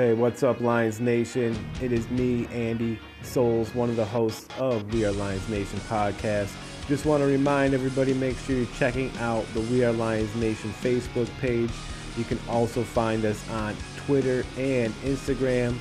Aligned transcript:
Hey, 0.00 0.14
what's 0.14 0.42
up, 0.42 0.62
Lions 0.62 0.98
Nation? 0.98 1.54
It 1.82 1.92
is 1.92 2.08
me, 2.08 2.46
Andy 2.46 2.98
Souls, 3.20 3.74
one 3.74 3.90
of 3.90 3.96
the 3.96 4.04
hosts 4.06 4.48
of 4.58 4.90
We 4.94 5.04
Are 5.04 5.12
Lions 5.12 5.46
Nation 5.50 5.78
podcast. 5.90 6.54
Just 6.88 7.04
want 7.04 7.22
to 7.22 7.26
remind 7.26 7.74
everybody 7.74 8.14
make 8.14 8.38
sure 8.38 8.56
you're 8.56 8.66
checking 8.78 9.14
out 9.18 9.44
the 9.52 9.60
We 9.60 9.84
Are 9.84 9.92
Lions 9.92 10.34
Nation 10.36 10.72
Facebook 10.80 11.28
page. 11.38 11.70
You 12.16 12.24
can 12.24 12.38
also 12.48 12.82
find 12.82 13.26
us 13.26 13.46
on 13.50 13.76
Twitter 14.06 14.42
and 14.56 14.94
Instagram. 15.04 15.78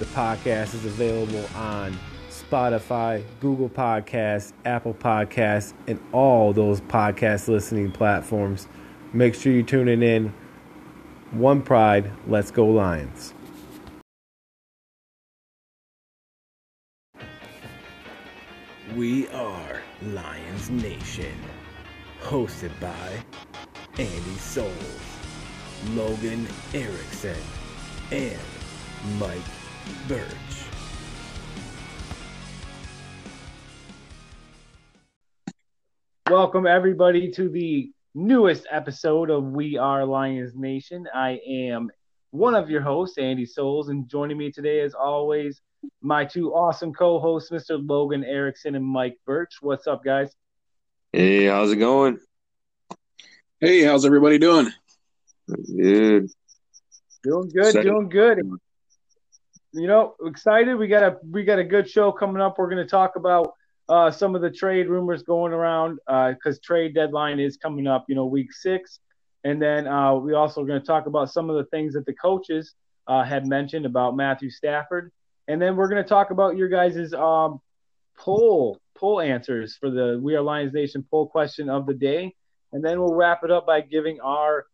The 0.00 0.06
podcast 0.06 0.74
is 0.74 0.84
available 0.84 1.48
on 1.54 1.96
Spotify, 2.28 3.22
Google 3.38 3.68
Podcasts, 3.68 4.52
Apple 4.64 4.94
Podcasts, 4.94 5.74
and 5.86 6.00
all 6.10 6.52
those 6.52 6.80
podcast 6.80 7.46
listening 7.46 7.92
platforms. 7.92 8.66
Make 9.12 9.36
sure 9.36 9.52
you're 9.52 9.62
tuning 9.62 10.02
in. 10.02 10.34
One 11.30 11.62
Pride, 11.62 12.10
let's 12.26 12.50
go 12.50 12.66
Lions. 12.66 13.32
We 18.96 19.28
are 19.28 19.82
Lions 20.02 20.68
Nation, 20.68 21.34
hosted 22.22 22.72
by 22.80 23.22
Andy 23.98 24.36
Souls, 24.36 24.72
Logan 25.90 26.48
Erickson, 26.74 27.36
and 28.10 28.40
Mike 29.20 29.38
Birch. 30.08 30.26
Welcome, 36.28 36.66
everybody, 36.66 37.30
to 37.30 37.48
the 37.48 37.92
newest 38.16 38.66
episode 38.72 39.30
of 39.30 39.44
We 39.44 39.78
Are 39.78 40.04
Lions 40.04 40.56
Nation. 40.56 41.06
I 41.14 41.38
am 41.48 41.90
one 42.30 42.54
of 42.54 42.70
your 42.70 42.80
hosts, 42.80 43.18
Andy 43.18 43.44
Souls, 43.44 43.88
and 43.88 44.08
joining 44.08 44.38
me 44.38 44.52
today, 44.52 44.80
as 44.80 44.94
always, 44.94 45.60
my 46.00 46.24
two 46.24 46.52
awesome 46.54 46.92
co-hosts, 46.92 47.50
Mr. 47.50 47.80
Logan 47.82 48.24
Erickson 48.24 48.74
and 48.74 48.84
Mike 48.84 49.18
Birch. 49.26 49.54
What's 49.60 49.86
up, 49.86 50.04
guys? 50.04 50.34
Hey, 51.12 51.46
how's 51.46 51.72
it 51.72 51.76
going? 51.76 52.20
Hey, 53.58 53.82
how's 53.82 54.04
everybody 54.04 54.38
doing? 54.38 54.70
Good. 55.48 56.30
Doing 57.22 57.48
good, 57.48 57.82
doing 57.82 58.08
good. 58.08 58.38
You 59.72 59.86
know, 59.86 60.14
excited. 60.24 60.74
We 60.74 60.88
got 60.88 61.02
a 61.02 61.16
we 61.28 61.44
got 61.44 61.58
a 61.58 61.64
good 61.64 61.88
show 61.88 62.12
coming 62.12 62.40
up. 62.40 62.58
We're 62.58 62.70
going 62.70 62.82
to 62.82 62.88
talk 62.88 63.16
about 63.16 63.54
uh, 63.88 64.10
some 64.10 64.34
of 64.34 64.40
the 64.40 64.50
trade 64.50 64.88
rumors 64.88 65.22
going 65.22 65.52
around 65.52 65.98
because 66.06 66.56
uh, 66.56 66.60
trade 66.62 66.94
deadline 66.94 67.40
is 67.40 67.56
coming 67.56 67.86
up. 67.86 68.06
You 68.08 68.14
know, 68.14 68.24
week 68.24 68.52
six, 68.52 69.00
and 69.44 69.60
then 69.60 69.86
uh, 69.86 70.14
we 70.14 70.34
also 70.34 70.62
are 70.62 70.66
going 70.66 70.80
to 70.80 70.86
talk 70.86 71.06
about 71.06 71.30
some 71.30 71.50
of 71.50 71.56
the 71.56 71.64
things 71.64 71.94
that 71.94 72.06
the 72.06 72.14
coaches 72.14 72.74
uh, 73.06 73.24
had 73.24 73.46
mentioned 73.46 73.86
about 73.86 74.16
Matthew 74.16 74.50
Stafford 74.50 75.12
and 75.50 75.60
then 75.60 75.74
we're 75.74 75.88
going 75.88 76.02
to 76.02 76.08
talk 76.08 76.30
about 76.30 76.56
your 76.56 76.68
guys' 76.68 77.12
um, 77.12 77.60
poll 78.16 78.78
poll 78.96 79.20
answers 79.20 79.76
for 79.76 79.90
the 79.90 80.20
We 80.22 80.36
Are 80.36 80.42
Lions 80.42 80.72
Nation 80.72 81.04
poll 81.10 81.26
question 81.26 81.68
of 81.68 81.86
the 81.86 81.94
day, 81.94 82.36
and 82.72 82.84
then 82.84 83.00
we'll 83.00 83.14
wrap 83.14 83.40
it 83.42 83.50
up 83.50 83.66
by 83.66 83.80
giving 83.80 84.20
our 84.20 84.66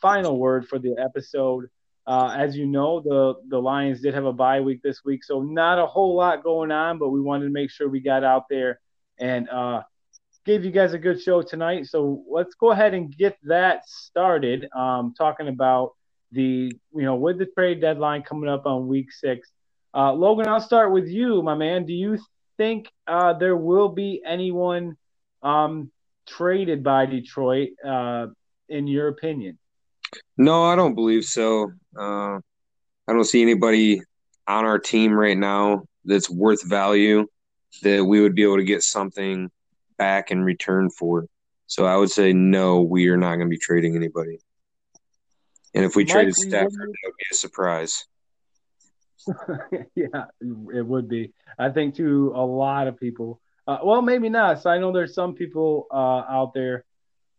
final 0.00 0.38
word 0.38 0.66
for 0.66 0.78
the 0.78 0.96
episode. 0.98 1.66
Uh, 2.06 2.34
as 2.38 2.56
you 2.56 2.64
know, 2.64 3.00
the 3.00 3.34
the 3.48 3.58
Lions 3.58 4.00
did 4.00 4.14
have 4.14 4.24
a 4.24 4.32
bye 4.32 4.62
week 4.62 4.80
this 4.82 5.04
week, 5.04 5.22
so 5.22 5.42
not 5.42 5.78
a 5.78 5.84
whole 5.86 6.16
lot 6.16 6.42
going 6.42 6.70
on, 6.70 6.98
but 6.98 7.10
we 7.10 7.20
wanted 7.20 7.44
to 7.44 7.52
make 7.52 7.70
sure 7.70 7.86
we 7.86 8.00
got 8.00 8.24
out 8.24 8.44
there 8.48 8.80
and 9.18 9.46
uh, 9.50 9.82
gave 10.44 10.64
you 10.64 10.70
guys 10.70 10.92
a 10.92 10.98
good 10.98 11.20
show 11.20 11.42
tonight. 11.42 11.86
So 11.86 12.22
let's 12.28 12.54
go 12.54 12.70
ahead 12.70 12.94
and 12.94 13.14
get 13.14 13.38
that 13.44 13.88
started. 13.88 14.68
Um, 14.76 15.14
talking 15.16 15.48
about 15.48 15.94
the 16.32 16.72
you 16.94 17.02
know 17.02 17.14
with 17.16 17.38
the 17.38 17.46
trade 17.46 17.80
deadline 17.80 18.22
coming 18.22 18.48
up 18.48 18.66
on 18.66 18.88
week 18.88 19.12
six, 19.12 19.50
uh, 19.94 20.12
Logan, 20.12 20.48
I'll 20.48 20.60
start 20.60 20.92
with 20.92 21.08
you, 21.08 21.42
my 21.42 21.54
man. 21.54 21.86
Do 21.86 21.92
you 21.92 22.18
think 22.56 22.90
uh, 23.06 23.34
there 23.34 23.56
will 23.56 23.88
be 23.88 24.22
anyone 24.24 24.96
um, 25.42 25.90
traded 26.26 26.82
by 26.82 27.06
Detroit, 27.06 27.70
uh, 27.86 28.26
in 28.68 28.86
your 28.86 29.08
opinion? 29.08 29.58
No, 30.36 30.64
I 30.64 30.76
don't 30.76 30.94
believe 30.94 31.24
so. 31.24 31.72
Uh, 31.96 32.38
I 33.06 33.12
don't 33.12 33.24
see 33.24 33.42
anybody 33.42 34.02
on 34.46 34.64
our 34.64 34.78
team 34.78 35.12
right 35.12 35.36
now 35.36 35.84
that's 36.04 36.28
worth 36.28 36.64
value 36.64 37.26
that 37.82 38.04
we 38.04 38.20
would 38.20 38.34
be 38.34 38.42
able 38.42 38.56
to 38.56 38.64
get 38.64 38.82
something 38.82 39.50
back 39.98 40.30
in 40.30 40.42
return 40.42 40.90
for. 40.90 41.24
it. 41.24 41.30
So 41.66 41.86
I 41.86 41.96
would 41.96 42.10
say 42.10 42.32
no, 42.32 42.82
we 42.82 43.08
are 43.08 43.16
not 43.16 43.36
going 43.36 43.48
to 43.48 43.50
be 43.50 43.58
trading 43.58 43.96
anybody. 43.96 44.38
And 45.74 45.84
if 45.84 45.96
we 45.96 46.04
Mike, 46.04 46.12
traded 46.12 46.36
Stafford, 46.36 46.72
that 46.72 47.04
would 47.04 47.16
be 47.18 47.26
a 47.32 47.34
surprise. 47.34 48.06
yeah, 49.94 50.26
it 50.74 50.86
would 50.86 51.08
be. 51.08 51.32
I 51.58 51.70
think 51.70 51.96
to 51.96 52.32
a 52.34 52.44
lot 52.44 52.86
of 52.86 52.98
people. 52.98 53.40
Uh, 53.66 53.78
well, 53.82 54.02
maybe 54.02 54.28
not. 54.28 54.60
So 54.62 54.70
I 54.70 54.78
know 54.78 54.92
there's 54.92 55.14
some 55.14 55.34
people 55.34 55.86
uh, 55.90 56.22
out 56.28 56.52
there 56.54 56.84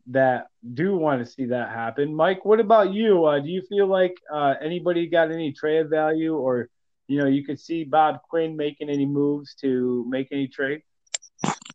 that 0.07 0.47
do 0.73 0.97
want 0.97 1.23
to 1.23 1.31
see 1.31 1.45
that 1.45 1.69
happen. 1.69 2.13
Mike, 2.13 2.45
what 2.45 2.59
about 2.59 2.93
you? 2.93 3.25
Uh, 3.25 3.39
do 3.39 3.49
you 3.49 3.61
feel 3.69 3.87
like 3.87 4.16
uh, 4.31 4.55
anybody 4.61 5.07
got 5.07 5.31
any 5.31 5.51
trade 5.51 5.89
value, 5.89 6.35
or 6.35 6.69
you 7.07 7.19
know, 7.19 7.27
you 7.27 7.45
could 7.45 7.59
see 7.59 7.83
Bob 7.83 8.22
Quinn 8.29 8.57
making 8.57 8.89
any 8.89 9.05
moves 9.05 9.55
to 9.61 10.05
make 10.09 10.27
any 10.31 10.47
trade? 10.47 10.81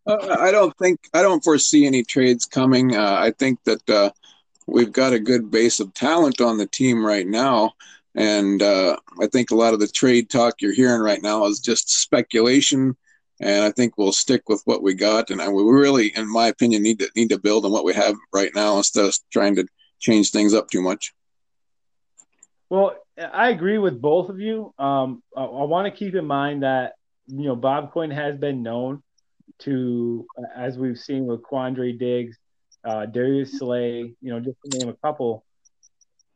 Uh, 0.06 0.36
I 0.38 0.50
don't 0.50 0.76
think 0.78 1.00
I 1.12 1.22
don't 1.22 1.44
foresee 1.44 1.86
any 1.86 2.02
trades 2.02 2.46
coming. 2.46 2.96
Uh, 2.96 3.16
I 3.18 3.32
think 3.32 3.62
that 3.64 4.12
we've 4.70 4.92
got 4.92 5.12
a 5.12 5.18
good 5.18 5.50
base 5.50 5.80
of 5.80 5.92
talent 5.94 6.40
on 6.40 6.58
the 6.58 6.66
team 6.66 7.04
right 7.04 7.26
now. 7.26 7.72
And 8.14 8.62
uh, 8.62 8.96
I 9.20 9.26
think 9.26 9.50
a 9.50 9.56
lot 9.56 9.74
of 9.74 9.80
the 9.80 9.86
trade 9.86 10.30
talk 10.30 10.60
you're 10.60 10.74
hearing 10.74 11.00
right 11.00 11.22
now 11.22 11.44
is 11.46 11.60
just 11.60 11.90
speculation. 11.90 12.96
And 13.40 13.64
I 13.64 13.70
think 13.70 13.96
we'll 13.96 14.12
stick 14.12 14.48
with 14.48 14.62
what 14.64 14.82
we 14.82 14.94
got. 14.94 15.30
And 15.30 15.40
we 15.54 15.62
really, 15.62 16.08
in 16.14 16.30
my 16.30 16.48
opinion, 16.48 16.82
need 16.82 16.98
to 16.98 17.08
need 17.16 17.30
to 17.30 17.38
build 17.38 17.64
on 17.64 17.72
what 17.72 17.84
we 17.84 17.94
have 17.94 18.16
right 18.32 18.50
now 18.54 18.76
instead 18.76 19.06
of 19.06 19.16
trying 19.32 19.54
to 19.56 19.66
change 19.98 20.30
things 20.30 20.54
up 20.54 20.68
too 20.70 20.82
much. 20.82 21.14
Well, 22.68 22.96
I 23.32 23.50
agree 23.50 23.78
with 23.78 24.00
both 24.00 24.28
of 24.28 24.40
you. 24.40 24.74
Um, 24.78 25.22
I, 25.36 25.42
I 25.42 25.64
want 25.64 25.86
to 25.86 25.96
keep 25.96 26.14
in 26.14 26.26
mind 26.26 26.62
that 26.62 26.94
you 27.26 27.44
know 27.44 27.56
Bob 27.56 27.92
Quinn 27.92 28.10
has 28.10 28.36
been 28.36 28.62
known 28.62 29.02
to, 29.60 30.26
as 30.54 30.78
we've 30.78 30.98
seen 30.98 31.26
with 31.26 31.42
Quandre 31.42 31.98
Diggs, 31.98 32.36
uh, 32.84 33.06
Darius 33.06 33.58
Slay, 33.58 34.14
you 34.20 34.30
know, 34.30 34.40
just 34.40 34.56
to 34.64 34.78
name 34.78 34.88
a 34.88 34.94
couple, 34.94 35.44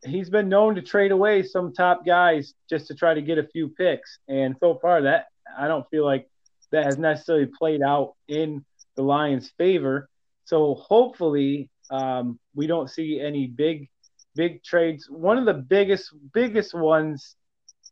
he's 0.04 0.30
been 0.30 0.48
known 0.48 0.74
to 0.74 0.82
trade 0.82 1.12
away 1.12 1.42
some 1.42 1.72
top 1.72 2.04
guys 2.04 2.54
just 2.68 2.86
to 2.88 2.94
try 2.94 3.14
to 3.14 3.22
get 3.22 3.38
a 3.38 3.46
few 3.46 3.68
picks. 3.68 4.18
And 4.28 4.56
so 4.60 4.78
far, 4.80 5.02
that 5.02 5.26
I 5.56 5.68
don't 5.68 5.88
feel 5.90 6.04
like 6.04 6.28
that 6.72 6.86
has 6.86 6.98
necessarily 6.98 7.46
played 7.46 7.82
out 7.82 8.14
in 8.28 8.64
the 8.96 9.02
Lions' 9.02 9.50
favor. 9.56 10.08
So 10.44 10.74
hopefully, 10.74 11.70
um, 11.90 12.38
we 12.54 12.66
don't 12.66 12.90
see 12.90 13.20
any 13.20 13.46
big, 13.46 13.88
big 14.34 14.62
trades. 14.62 15.08
One 15.08 15.38
of 15.38 15.46
the 15.46 15.54
biggest, 15.54 16.12
biggest 16.32 16.74
ones 16.74 17.36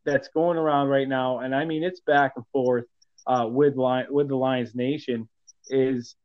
that's 0.04 0.28
going 0.28 0.58
around 0.58 0.88
right 0.88 1.08
now, 1.08 1.38
and 1.38 1.54
I 1.54 1.64
mean 1.64 1.82
it's 1.84 2.00
back 2.00 2.32
and 2.36 2.44
forth 2.52 2.84
uh, 3.26 3.46
with 3.48 3.74
with 3.76 4.28
the 4.28 4.36
Lions 4.36 4.74
Nation, 4.74 5.28
is 5.68 6.16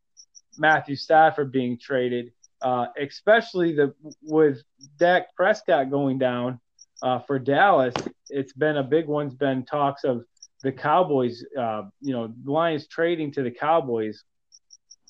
Matthew 0.58 0.96
Stafford 0.96 1.52
being 1.52 1.78
traded 1.80 2.32
uh, 2.62 2.88
especially 3.00 3.74
the 3.74 3.94
with 4.24 4.64
Dak 4.98 5.36
Prescott 5.36 5.90
going 5.90 6.18
down 6.18 6.60
uh, 7.02 7.20
for 7.20 7.40
Dallas. 7.40 7.94
It's 8.30 8.54
been 8.54 8.78
a 8.78 8.84
big 8.84 9.08
one's 9.08 9.36
been 9.36 9.66
talks 9.66 10.04
of 10.04 10.24
the 10.64 10.72
Cowboys. 10.72 11.46
Uh, 11.58 11.84
you 12.02 12.14
know, 12.14 12.34
Lions 12.46 12.88
trading 12.88 13.32
to 13.34 13.44
the 13.44 13.52
Cowboys. 13.52 14.24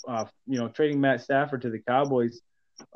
Uh, 0.07 0.25
you 0.45 0.57
know, 0.57 0.67
trading 0.67 1.01
Matt 1.01 1.21
Stafford 1.21 1.61
to 1.61 1.69
the 1.69 1.79
Cowboys. 1.79 2.41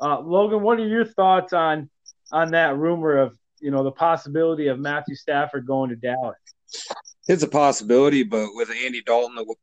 Uh, 0.00 0.20
Logan, 0.20 0.62
what 0.62 0.78
are 0.78 0.86
your 0.86 1.04
thoughts 1.04 1.52
on 1.52 1.90
on 2.30 2.50
that 2.52 2.76
rumor 2.76 3.18
of 3.18 3.36
you 3.60 3.70
know 3.70 3.82
the 3.82 3.90
possibility 3.90 4.68
of 4.68 4.78
Matthew 4.78 5.14
Stafford 5.14 5.66
going 5.66 5.90
to 5.90 5.96
Dallas? 5.96 6.36
It's 7.28 7.42
a 7.42 7.48
possibility, 7.48 8.24
but 8.24 8.48
with 8.54 8.70
Andy 8.70 9.02
Dalton, 9.02 9.36
the, 9.36 9.54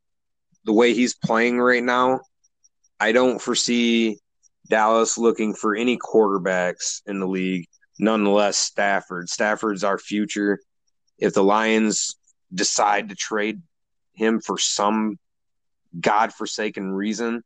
the 0.64 0.72
way 0.72 0.94
he's 0.94 1.14
playing 1.14 1.58
right 1.58 1.82
now, 1.82 2.20
I 2.98 3.12
don't 3.12 3.40
foresee 3.40 4.18
Dallas 4.68 5.18
looking 5.18 5.54
for 5.54 5.74
any 5.74 5.98
quarterbacks 5.98 7.02
in 7.06 7.20
the 7.20 7.26
league, 7.26 7.66
nonetheless 7.98 8.56
Stafford. 8.56 9.28
Stafford's 9.28 9.84
our 9.84 9.98
future. 9.98 10.58
If 11.18 11.34
the 11.34 11.44
Lions 11.44 12.16
decide 12.52 13.10
to 13.10 13.14
trade 13.14 13.60
him 14.14 14.40
for 14.40 14.56
some 14.58 15.18
godforsaken 15.98 16.92
reason, 16.92 17.42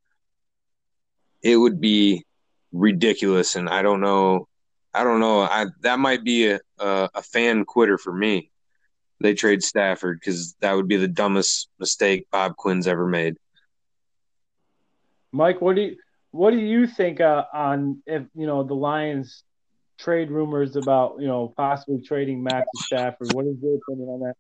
it 1.43 1.57
would 1.57 1.81
be 1.81 2.25
ridiculous. 2.73 3.57
And 3.57 3.69
I 3.69 3.83
don't 3.83 4.01
know. 4.01 4.49
I 4.93 5.03
don't 5.03 5.21
know. 5.21 5.41
I 5.41 5.67
that 5.81 5.99
might 5.99 6.23
be 6.25 6.51
a 6.51 6.61
a, 6.79 7.11
a 7.15 7.23
fan 7.23 7.65
quitter 7.65 7.99
for 7.99 8.13
me. 8.13 8.51
They 9.25 9.33
trade 9.33 9.63
Stafford 9.63 10.21
because 10.21 10.55
that 10.61 10.75
would 10.75 10.87
be 10.87 10.99
the 10.99 11.09
dumbest 11.09 11.71
mistake 11.79 12.27
Bob 12.31 12.57
Quinn's 12.57 12.87
ever 12.87 13.07
made. 13.07 13.37
Mike, 15.33 15.63
what 15.63 15.77
do 15.77 15.83
you 15.83 15.97
what 16.31 16.51
do 16.51 16.59
you 16.59 16.87
think 16.87 17.23
uh, 17.23 17.45
on 17.55 18.03
if 18.07 18.25
you 18.35 18.47
know 18.47 18.65
the 18.65 18.75
Lions 18.75 19.43
trade 19.97 20.31
rumors 20.31 20.77
about 20.77 21.17
you 21.21 21.27
know 21.27 21.55
possibly 21.57 22.07
trading 22.07 22.43
Matthew 22.43 22.67
Stafford. 22.77 23.33
What 23.33 23.47
is 23.47 23.57
your 23.63 23.79
opinion 23.79 24.11
on 24.11 24.21
that? 24.21 24.35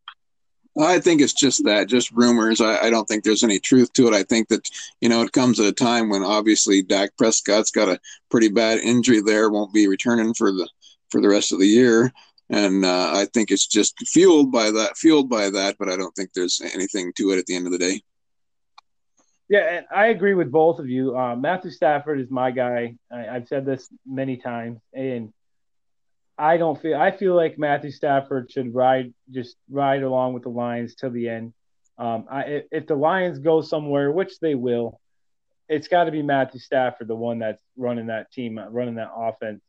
I 0.79 1.01
think 1.01 1.23
it's 1.23 1.33
just 1.33 1.65
that, 1.65 1.89
just 1.89 2.11
rumors. 2.11 2.61
I, 2.61 2.79
I, 2.79 2.91
don't 2.91 3.07
think 3.07 3.25
there's 3.25 3.45
any 3.45 3.61
truth 3.61 3.91
to 3.95 4.09
it. 4.09 4.13
I 4.13 4.25
think 4.25 4.49
that, 4.49 4.69
you 5.01 5.09
know, 5.09 5.23
it 5.23 5.31
comes 5.31 5.61
at 5.61 5.67
a 5.67 5.73
time 5.73 6.11
when 6.11 6.25
obviously 6.25 6.83
Dak 6.83 7.17
Prescott's 7.17 7.71
got 7.71 7.89
a 7.89 8.01
pretty 8.29 8.49
bad 8.49 8.81
injury 8.81 9.21
there, 9.21 9.49
won't 9.49 9.73
be 9.73 9.87
returning 9.87 10.35
for 10.35 10.51
the 10.51 10.69
for 11.11 11.23
the 11.23 11.29
rest 11.29 11.53
of 11.53 11.61
the 11.61 11.67
year. 11.69 12.13
And 12.51 12.85
uh, 12.85 13.13
I 13.15 13.27
think 13.33 13.51
it's 13.51 13.67
just 13.67 13.99
fueled 14.07 14.53
by 14.53 14.71
that, 14.71 14.97
fueled 14.97 15.31
by 15.31 15.51
that, 15.51 15.77
but 15.79 15.89
I 15.89 15.97
don't 15.97 16.15
think 16.15 16.31
there's 16.35 16.61
anything 16.75 17.13
to 17.17 17.31
it 17.31 17.39
at 17.39 17.47
the 17.47 17.57
end 17.57 17.67
of 17.67 17.73
the 17.73 17.79
day. 17.79 18.03
Yeah, 19.49 19.77
and 19.77 19.87
I 19.95 20.07
agree 20.07 20.35
with 20.35 20.51
both 20.51 20.79
of 20.79 20.89
you. 20.89 21.17
Uh, 21.17 21.37
Matthew 21.37 21.71
Stafford 21.71 22.21
is 22.21 22.31
my 22.31 22.51
guy. 22.51 22.97
I, 23.11 23.35
have 23.35 23.49
said 23.49 23.67
this 23.67 23.89
many 24.07 24.39
times, 24.39 24.81
and 24.93 25.33
I 26.39 26.57
don't 26.57 26.81
feel 26.81 26.97
I 26.97 27.11
feel 27.11 27.35
like 27.35 27.59
Matthew 27.59 27.91
Stafford 27.91 28.51
should 28.51 28.75
ride 28.75 29.13
just 29.31 29.57
ride 29.71 30.03
along 30.03 30.33
with 30.33 30.45
the 30.45 30.49
Lions 30.49 30.95
till 30.95 31.11
the 31.11 31.29
end. 31.29 31.53
Um, 31.99 32.27
I, 32.31 32.63
if 32.73 32.87
the 32.87 32.97
Lions 32.97 33.39
go 33.39 33.61
somewhere, 33.61 34.11
which 34.11 34.41
they 34.41 34.55
will, 34.55 34.99
it's 35.69 35.89
got 35.89 36.05
to 36.05 36.11
be 36.11 36.23
Matthew 36.23 36.61
Stafford, 36.61 37.09
the 37.09 37.15
one 37.15 37.39
that's 37.39 37.63
running 37.77 38.07
that 38.07 38.33
team, 38.33 38.59
running 38.71 38.97
that 38.97 39.13
offense. 39.15 39.63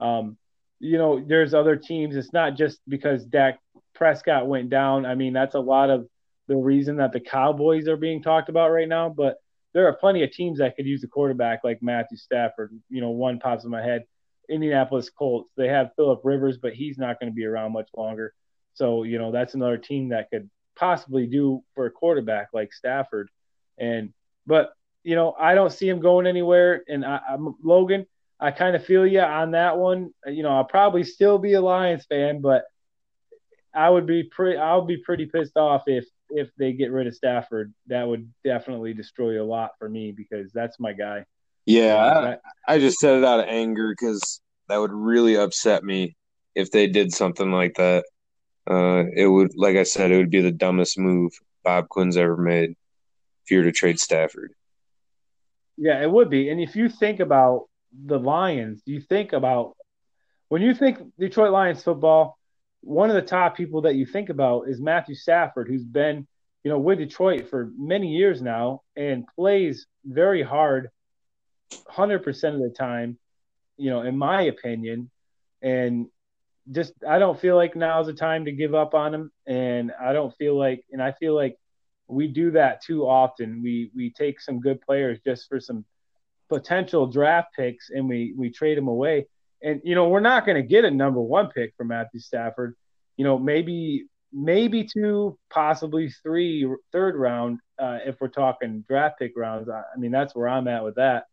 Um, 0.00 0.38
you 0.78 0.98
know, 0.98 1.22
there's 1.26 1.54
other 1.54 1.76
teams. 1.76 2.16
It's 2.16 2.32
not 2.32 2.56
just 2.56 2.80
because 2.88 3.24
Dak 3.24 3.58
Prescott 3.94 4.46
went 4.46 4.70
down. 4.70 5.06
I 5.06 5.14
mean, 5.14 5.32
that's 5.32 5.54
a 5.54 5.60
lot 5.60 5.90
of 5.90 6.06
the 6.48 6.56
reason 6.56 6.96
that 6.96 7.12
the 7.12 7.20
Cowboys 7.20 7.88
are 7.88 7.96
being 7.96 8.22
talked 8.22 8.48
about 8.48 8.70
right 8.70 8.88
now. 8.88 9.08
But 9.08 9.36
there 9.72 9.86
are 9.88 9.94
plenty 9.94 10.22
of 10.22 10.30
teams 10.30 10.58
that 10.58 10.76
could 10.76 10.86
use 10.86 11.02
a 11.04 11.08
quarterback 11.08 11.64
like 11.64 11.82
Matthew 11.82 12.18
Stafford. 12.18 12.72
You 12.88 13.00
know, 13.00 13.10
one 13.10 13.38
pops 13.38 13.64
in 13.64 13.70
my 13.70 13.82
head. 13.82 14.04
Indianapolis 14.48 15.10
Colts. 15.10 15.50
They 15.56 15.68
have 15.68 15.90
Philip 15.96 16.20
Rivers, 16.24 16.58
but 16.58 16.72
he's 16.72 16.98
not 16.98 17.18
going 17.18 17.30
to 17.30 17.34
be 17.34 17.44
around 17.44 17.72
much 17.72 17.88
longer. 17.96 18.32
So, 18.74 19.02
you 19.02 19.18
know, 19.18 19.32
that's 19.32 19.54
another 19.54 19.78
team 19.78 20.10
that 20.10 20.30
could 20.30 20.48
possibly 20.76 21.26
do 21.26 21.64
for 21.74 21.86
a 21.86 21.90
quarterback 21.90 22.48
like 22.52 22.72
Stafford. 22.72 23.30
And, 23.78 24.12
but, 24.46 24.72
you 25.02 25.14
know, 25.14 25.34
I 25.38 25.54
don't 25.54 25.72
see 25.72 25.88
him 25.88 26.00
going 26.00 26.26
anywhere. 26.26 26.82
And 26.86 27.04
I, 27.04 27.20
am 27.30 27.56
Logan, 27.62 28.06
I 28.38 28.50
kind 28.50 28.76
of 28.76 28.84
feel 28.84 29.06
you 29.06 29.20
on 29.20 29.52
that 29.52 29.78
one. 29.78 30.10
You 30.26 30.42
know, 30.42 30.50
I'll 30.50 30.64
probably 30.64 31.04
still 31.04 31.38
be 31.38 31.54
a 31.54 31.60
Lions 31.60 32.04
fan, 32.06 32.40
but 32.40 32.64
I 33.74 33.88
would 33.88 34.06
be 34.06 34.24
pretty, 34.24 34.58
I 34.58 34.76
would 34.76 34.86
be 34.86 34.98
pretty 34.98 35.26
pissed 35.26 35.56
off 35.56 35.84
if, 35.86 36.04
if 36.30 36.50
they 36.58 36.72
get 36.72 36.90
rid 36.90 37.06
of 37.06 37.14
Stafford. 37.14 37.72
That 37.86 38.06
would 38.06 38.30
definitely 38.44 38.94
destroy 38.94 39.42
a 39.42 39.44
lot 39.44 39.72
for 39.78 39.88
me 39.88 40.12
because 40.12 40.52
that's 40.52 40.78
my 40.78 40.92
guy. 40.92 41.24
Yeah, 41.64 42.36
I, 42.66 42.74
I 42.74 42.78
just 42.78 42.98
said 42.98 43.18
it 43.18 43.24
out 43.24 43.40
of 43.40 43.46
anger 43.48 43.90
because 43.90 44.40
that 44.68 44.78
would 44.78 44.92
really 44.92 45.36
upset 45.36 45.82
me 45.82 46.16
if 46.54 46.70
they 46.70 46.86
did 46.86 47.12
something 47.12 47.50
like 47.50 47.74
that. 47.76 48.04
Uh, 48.68 49.04
it 49.14 49.26
would, 49.26 49.52
like 49.56 49.76
I 49.76 49.82
said, 49.82 50.10
it 50.10 50.16
would 50.16 50.30
be 50.30 50.40
the 50.40 50.52
dumbest 50.52 50.98
move 50.98 51.32
Bob 51.64 51.88
Quinn's 51.88 52.16
ever 52.16 52.36
made 52.36 52.70
if 52.70 53.50
you 53.50 53.58
were 53.58 53.64
to 53.64 53.72
trade 53.72 53.98
Stafford. 53.98 54.52
Yeah, 55.76 56.02
it 56.02 56.10
would 56.10 56.30
be. 56.30 56.48
And 56.50 56.60
if 56.60 56.74
you 56.74 56.88
think 56.88 57.20
about 57.20 57.66
the 58.04 58.18
Lions, 58.18 58.82
do 58.84 58.92
you 58.92 59.00
think 59.00 59.32
about 59.32 59.76
when 60.48 60.62
you 60.62 60.74
think 60.74 60.98
Detroit 61.18 61.52
Lions 61.52 61.82
football, 61.82 62.38
one 62.80 63.10
of 63.10 63.16
the 63.16 63.22
top 63.22 63.56
people 63.56 63.82
that 63.82 63.96
you 63.96 64.06
think 64.06 64.28
about 64.28 64.68
is 64.68 64.80
Matthew 64.80 65.14
Stafford, 65.14 65.66
who's 65.68 65.84
been, 65.84 66.26
you 66.62 66.70
know, 66.70 66.78
with 66.78 66.98
Detroit 66.98 67.48
for 67.48 67.70
many 67.76 68.08
years 68.08 68.40
now 68.40 68.82
and 68.96 69.26
plays 69.34 69.86
very 70.04 70.42
hard 70.42 70.90
100% 71.90 72.54
of 72.54 72.60
the 72.60 72.74
time, 72.76 73.18
you 73.76 73.90
know, 73.90 74.02
in 74.02 74.16
my 74.16 74.42
opinion. 74.42 75.10
And 75.62 76.06
just, 76.70 76.92
I 77.06 77.18
don't 77.18 77.40
feel 77.40 77.56
like 77.56 77.74
now's 77.74 78.06
the 78.06 78.12
time 78.12 78.44
to 78.44 78.52
give 78.52 78.74
up 78.74 78.94
on 78.94 79.14
him. 79.14 79.32
And 79.46 79.92
I 80.00 80.12
don't 80.12 80.34
feel 80.36 80.56
like, 80.56 80.84
and 80.92 81.02
I 81.02 81.12
feel 81.12 81.34
like 81.34 81.56
we 82.06 82.28
do 82.28 82.52
that 82.52 82.84
too 82.84 83.04
often. 83.04 83.62
We, 83.62 83.90
we 83.94 84.10
take 84.10 84.40
some 84.40 84.60
good 84.60 84.80
players 84.80 85.18
just 85.24 85.48
for 85.48 85.58
some 85.58 85.84
potential 86.48 87.06
draft 87.06 87.48
picks 87.56 87.90
and 87.90 88.08
we, 88.08 88.34
we 88.36 88.50
trade 88.50 88.78
them 88.78 88.88
away. 88.88 89.26
And, 89.62 89.80
you 89.84 89.94
know, 89.94 90.08
we're 90.08 90.20
not 90.20 90.44
going 90.46 90.56
to 90.56 90.66
get 90.66 90.84
a 90.84 90.90
number 90.90 91.20
one 91.20 91.48
pick 91.48 91.74
for 91.76 91.84
Matthew 91.84 92.20
Stafford. 92.20 92.76
You 93.16 93.24
know, 93.24 93.38
maybe 93.38 94.06
maybe 94.32 94.84
two, 94.84 95.38
possibly 95.50 96.10
three, 96.10 96.68
third 96.92 97.16
round 97.16 97.60
uh, 97.78 97.98
if 98.04 98.20
we're 98.20 98.28
talking 98.28 98.84
draft 98.86 99.18
pick 99.18 99.32
rounds. 99.36 99.68
I, 99.68 99.82
I, 99.94 99.98
mean, 99.98 100.10
that's 100.10 100.34
where 100.34 100.48
I'm 100.48 100.68
at 100.68 100.84
with 100.84 100.96
that 100.96 101.24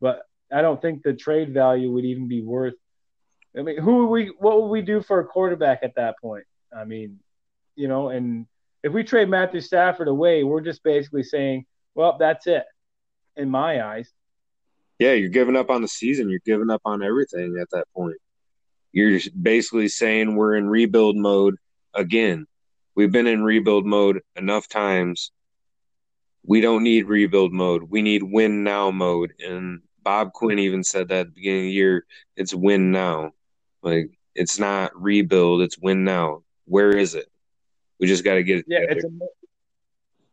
but 0.00 0.22
I 0.52 0.62
don't 0.62 0.80
think 0.80 1.02
the 1.02 1.12
trade 1.12 1.52
value 1.52 1.90
would 1.92 2.04
even 2.04 2.28
be 2.28 2.42
worth. 2.42 2.74
I 3.56 3.62
mean, 3.62 3.78
who 3.78 3.98
would 3.98 4.06
we? 4.06 4.32
What 4.38 4.62
would 4.62 4.68
we 4.68 4.82
do 4.82 5.02
for 5.02 5.20
a 5.20 5.24
quarterback 5.24 5.80
at 5.82 5.94
that 5.96 6.16
point? 6.20 6.44
I 6.76 6.84
mean, 6.84 7.18
you 7.76 7.88
know, 7.88 8.10
and 8.10 8.46
if 8.82 8.92
we 8.92 9.02
trade 9.04 9.28
Matthew 9.28 9.60
Stafford 9.60 10.08
away, 10.08 10.44
we're 10.44 10.60
just 10.60 10.82
basically 10.82 11.22
saying, 11.22 11.66
well, 11.94 12.16
that's 12.18 12.46
it, 12.46 12.64
in 13.36 13.50
my 13.50 13.84
eyes. 13.84 14.12
Yeah, 14.98 15.12
you're 15.12 15.28
giving 15.28 15.56
up 15.56 15.70
on 15.70 15.82
the 15.82 15.88
season. 15.88 16.28
You're 16.28 16.40
giving 16.44 16.70
up 16.70 16.82
on 16.84 17.02
everything 17.02 17.58
at 17.60 17.70
that 17.70 17.86
point. 17.94 18.16
You're 18.92 19.20
basically 19.40 19.88
saying 19.88 20.34
we're 20.34 20.56
in 20.56 20.68
rebuild 20.68 21.16
mode 21.16 21.56
again. 21.94 22.46
We've 22.94 23.12
been 23.12 23.28
in 23.28 23.44
rebuild 23.44 23.86
mode 23.86 24.22
enough 24.34 24.68
times. 24.68 25.30
We 26.44 26.60
don't 26.60 26.82
need 26.82 27.06
rebuild 27.06 27.52
mode. 27.52 27.84
We 27.84 28.02
need 28.02 28.22
win 28.22 28.64
now 28.64 28.90
mode. 28.90 29.34
And 29.38 29.82
Bob 30.02 30.32
Quinn 30.32 30.58
even 30.58 30.82
said 30.82 31.08
that 31.08 31.20
at 31.20 31.26
the 31.26 31.32
beginning 31.32 31.60
of 31.60 31.64
the 31.64 31.72
year, 31.72 32.06
it's 32.36 32.54
win 32.54 32.90
now. 32.90 33.32
Like 33.82 34.10
it's 34.34 34.58
not 34.58 35.00
rebuild, 35.00 35.62
it's 35.62 35.78
win 35.78 36.02
now. 36.04 36.42
Where 36.64 36.90
is 36.96 37.14
it? 37.14 37.26
We 38.00 38.06
just 38.06 38.24
got 38.24 38.34
to 38.34 38.42
get 38.42 38.58
it. 38.58 38.64
Yeah, 38.68 38.80
together. 38.80 38.96
it's 38.96 39.04
am- 39.04 39.20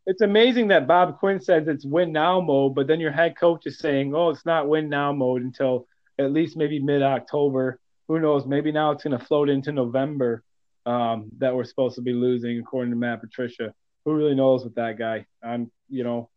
it's 0.06 0.22
amazing 0.22 0.68
that 0.70 0.88
Bob 0.88 1.20
Quinn 1.20 1.40
says 1.40 1.68
it's 1.68 1.86
win 1.86 2.12
now 2.12 2.40
mode, 2.40 2.76
but 2.76 2.88
then 2.88 3.00
your 3.00 3.12
head 3.12 3.38
coach 3.38 3.66
is 3.66 3.80
saying, 3.80 4.14
"Oh, 4.16 4.30
it's 4.30 4.46
not 4.46 4.68
win 4.68 4.90
now 4.90 5.12
mode 5.12 5.42
until 5.42 5.88
at 6.20 6.32
least 6.32 6.58
maybe 6.58 6.80
mid 6.80 7.02
October. 7.02 7.80
Who 8.08 8.20
knows? 8.20 8.46
Maybe 8.46 8.72
now 8.72 8.92
it's 8.92 9.04
going 9.04 9.18
to 9.18 9.26
float 9.26 9.50
into 9.50 9.72
November 9.72 10.44
um, 10.86 11.30
that 11.40 11.56
we're 11.56 11.64
supposed 11.64 11.96
to 11.96 12.02
be 12.02 12.14
losing, 12.14 12.60
according 12.60 12.92
to 12.92 12.98
Matt 12.98 13.22
Patricia. 13.22 13.74
Who 14.06 14.14
really 14.14 14.36
knows 14.36 14.64
with 14.64 14.76
that 14.76 15.00
guy? 15.00 15.26
I'm, 15.44 15.72
you 15.90 16.04
know, 16.04 16.30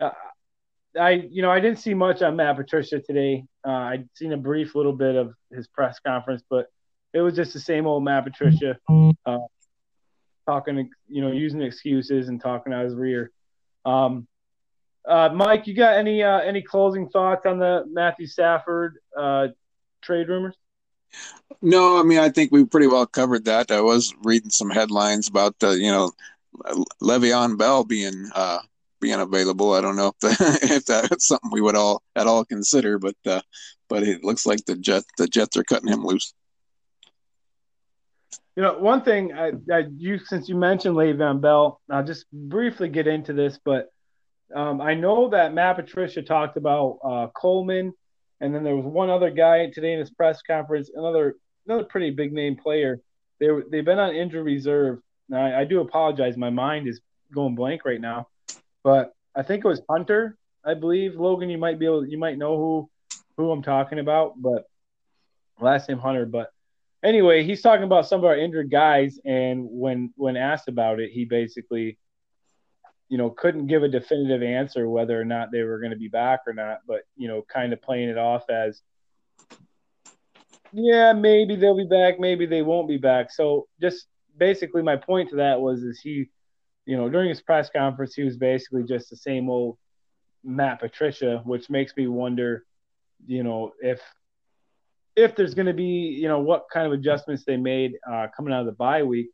uh, 0.00 0.10
I 0.98 1.10
you 1.10 1.42
know 1.42 1.50
I 1.50 1.60
didn't 1.60 1.78
see 1.78 1.94
much 1.94 2.22
on 2.22 2.36
Matt 2.36 2.56
Patricia 2.56 3.00
today. 3.00 3.44
Uh, 3.66 3.70
I'd 3.70 4.08
seen 4.14 4.32
a 4.32 4.36
brief 4.36 4.74
little 4.74 4.92
bit 4.92 5.16
of 5.16 5.34
his 5.50 5.66
press 5.66 5.98
conference, 5.98 6.42
but 6.48 6.66
it 7.12 7.20
was 7.20 7.34
just 7.34 7.52
the 7.52 7.60
same 7.60 7.86
old 7.86 8.04
Matt 8.04 8.24
Patricia 8.24 8.78
uh, 9.24 9.38
talking, 10.46 10.90
you 11.08 11.22
know, 11.22 11.32
using 11.32 11.62
excuses 11.62 12.28
and 12.28 12.40
talking 12.40 12.72
out 12.72 12.84
his 12.84 12.94
rear. 12.94 13.30
Um, 13.84 14.26
uh, 15.06 15.30
Mike, 15.34 15.66
you 15.66 15.74
got 15.74 15.96
any 15.96 16.22
uh, 16.22 16.40
any 16.40 16.62
closing 16.62 17.08
thoughts 17.08 17.44
on 17.46 17.58
the 17.58 17.84
Matthew 17.90 18.26
Stafford 18.26 18.98
uh, 19.16 19.48
trade 20.02 20.28
rumors? 20.28 20.54
No, 21.60 21.98
I 21.98 22.02
mean 22.02 22.18
I 22.18 22.30
think 22.30 22.50
we 22.50 22.64
pretty 22.64 22.86
well 22.86 23.06
covered 23.06 23.44
that. 23.44 23.70
I 23.70 23.80
was 23.80 24.14
reading 24.22 24.50
some 24.50 24.70
headlines 24.70 25.28
about 25.28 25.58
the 25.58 25.72
you 25.72 25.90
know 25.90 26.12
Le'Veon 27.02 27.58
Bell 27.58 27.84
being 27.84 28.30
uh, 28.34 28.60
being 29.00 29.20
available. 29.20 29.74
I 29.74 29.80
don't 29.82 29.96
know 29.96 30.08
if 30.08 30.18
the, 30.20 30.58
if 30.62 30.86
that's 30.86 31.26
something 31.26 31.50
we 31.52 31.60
would 31.60 31.76
all 31.76 32.02
at 32.16 32.26
all 32.26 32.44
consider, 32.44 32.98
but 32.98 33.16
uh, 33.26 33.42
but 33.88 34.02
it 34.02 34.24
looks 34.24 34.46
like 34.46 34.64
the 34.64 34.76
jet 34.76 35.04
the 35.18 35.26
Jets 35.26 35.56
are 35.56 35.64
cutting 35.64 35.88
him 35.88 36.04
loose. 36.04 36.32
You 38.56 38.62
know, 38.62 38.78
one 38.78 39.02
thing 39.02 39.32
I, 39.32 39.52
I 39.72 39.84
you 39.96 40.18
since 40.18 40.48
you 40.48 40.54
mentioned 40.54 40.96
Le'Veon 40.96 41.40
Bell, 41.40 41.80
I'll 41.90 42.04
just 42.04 42.26
briefly 42.32 42.88
get 42.88 43.06
into 43.06 43.32
this, 43.32 43.58
but 43.64 43.88
um, 44.54 44.80
I 44.80 44.94
know 44.94 45.30
that 45.30 45.54
Matt 45.54 45.76
Patricia 45.76 46.22
talked 46.22 46.56
about 46.56 46.98
uh, 47.04 47.26
Coleman, 47.34 47.92
and 48.40 48.54
then 48.54 48.62
there 48.62 48.76
was 48.76 48.84
one 48.84 49.10
other 49.10 49.30
guy 49.30 49.70
today 49.70 49.92
in 49.92 49.98
his 49.98 50.10
press 50.10 50.40
conference, 50.42 50.90
another 50.94 51.34
another 51.66 51.84
pretty 51.84 52.10
big 52.10 52.32
name 52.32 52.56
player. 52.56 53.00
They 53.40 53.48
they've 53.70 53.84
been 53.84 53.98
on 53.98 54.14
injury 54.14 54.42
reserve. 54.42 55.00
Now 55.28 55.44
I, 55.44 55.60
I 55.62 55.64
do 55.64 55.80
apologize, 55.80 56.36
my 56.36 56.50
mind 56.50 56.86
is 56.86 57.00
going 57.32 57.56
blank 57.56 57.84
right 57.84 58.00
now 58.00 58.28
but 58.84 59.14
I 59.34 59.42
think 59.42 59.64
it 59.64 59.68
was 59.68 59.82
Hunter. 59.90 60.36
I 60.64 60.74
believe 60.74 61.16
Logan. 61.16 61.50
You 61.50 61.58
might 61.58 61.80
be 61.80 61.86
able. 61.86 62.06
You 62.06 62.18
might 62.18 62.38
know 62.38 62.56
who 62.56 62.90
who 63.36 63.50
I'm 63.50 63.62
talking 63.62 63.98
about, 63.98 64.34
but 64.40 64.66
last 65.60 65.88
name 65.88 65.98
Hunter. 65.98 66.26
But 66.26 66.50
anyway, 67.04 67.44
he's 67.44 67.62
talking 67.62 67.84
about 67.84 68.08
some 68.08 68.20
of 68.20 68.24
our 68.24 68.36
injured 68.36 68.70
guys, 68.70 69.20
and 69.24 69.64
when 69.70 70.12
when 70.16 70.36
asked 70.36 70.68
about 70.68 70.98
it, 70.98 71.10
he 71.12 71.24
basically, 71.24 71.98
you 73.08 73.18
know, 73.18 73.30
couldn't 73.30 73.68
give 73.68 73.82
a 73.82 73.88
definitive 73.88 74.42
answer 74.42 74.88
whether 74.88 75.20
or 75.20 75.24
not 75.24 75.52
they 75.52 75.62
were 75.62 75.78
going 75.78 75.92
to 75.92 75.98
be 75.98 76.08
back 76.08 76.40
or 76.46 76.54
not. 76.54 76.80
But 76.86 77.02
you 77.16 77.28
know, 77.28 77.42
kind 77.42 77.72
of 77.72 77.82
playing 77.82 78.08
it 78.08 78.18
off 78.18 78.48
as, 78.50 78.82
yeah, 80.72 81.12
maybe 81.12 81.54
they'll 81.54 81.76
be 81.76 81.86
back, 81.86 82.18
maybe 82.18 82.46
they 82.46 82.62
won't 82.62 82.88
be 82.88 82.98
back. 82.98 83.30
So 83.30 83.68
just 83.80 84.06
basically, 84.36 84.82
my 84.82 84.96
point 84.96 85.30
to 85.30 85.36
that 85.36 85.60
was, 85.60 85.82
is 85.82 86.00
he 86.00 86.30
you 86.86 86.96
know, 86.96 87.08
during 87.08 87.28
his 87.28 87.40
press 87.40 87.70
conference, 87.70 88.14
he 88.14 88.22
was 88.22 88.36
basically 88.36 88.84
just 88.84 89.10
the 89.10 89.16
same 89.16 89.48
old 89.48 89.78
Matt 90.42 90.80
Patricia, 90.80 91.40
which 91.44 91.70
makes 91.70 91.96
me 91.96 92.06
wonder, 92.06 92.64
you 93.26 93.42
know, 93.42 93.72
if 93.80 94.00
if 95.16 95.36
there's 95.36 95.54
going 95.54 95.66
to 95.66 95.74
be, 95.74 96.18
you 96.20 96.28
know, 96.28 96.40
what 96.40 96.64
kind 96.72 96.86
of 96.86 96.92
adjustments 96.92 97.44
they 97.44 97.56
made 97.56 97.92
uh, 98.10 98.26
coming 98.36 98.52
out 98.52 98.60
of 98.60 98.66
the 98.66 98.72
bye 98.72 99.02
week. 99.02 99.30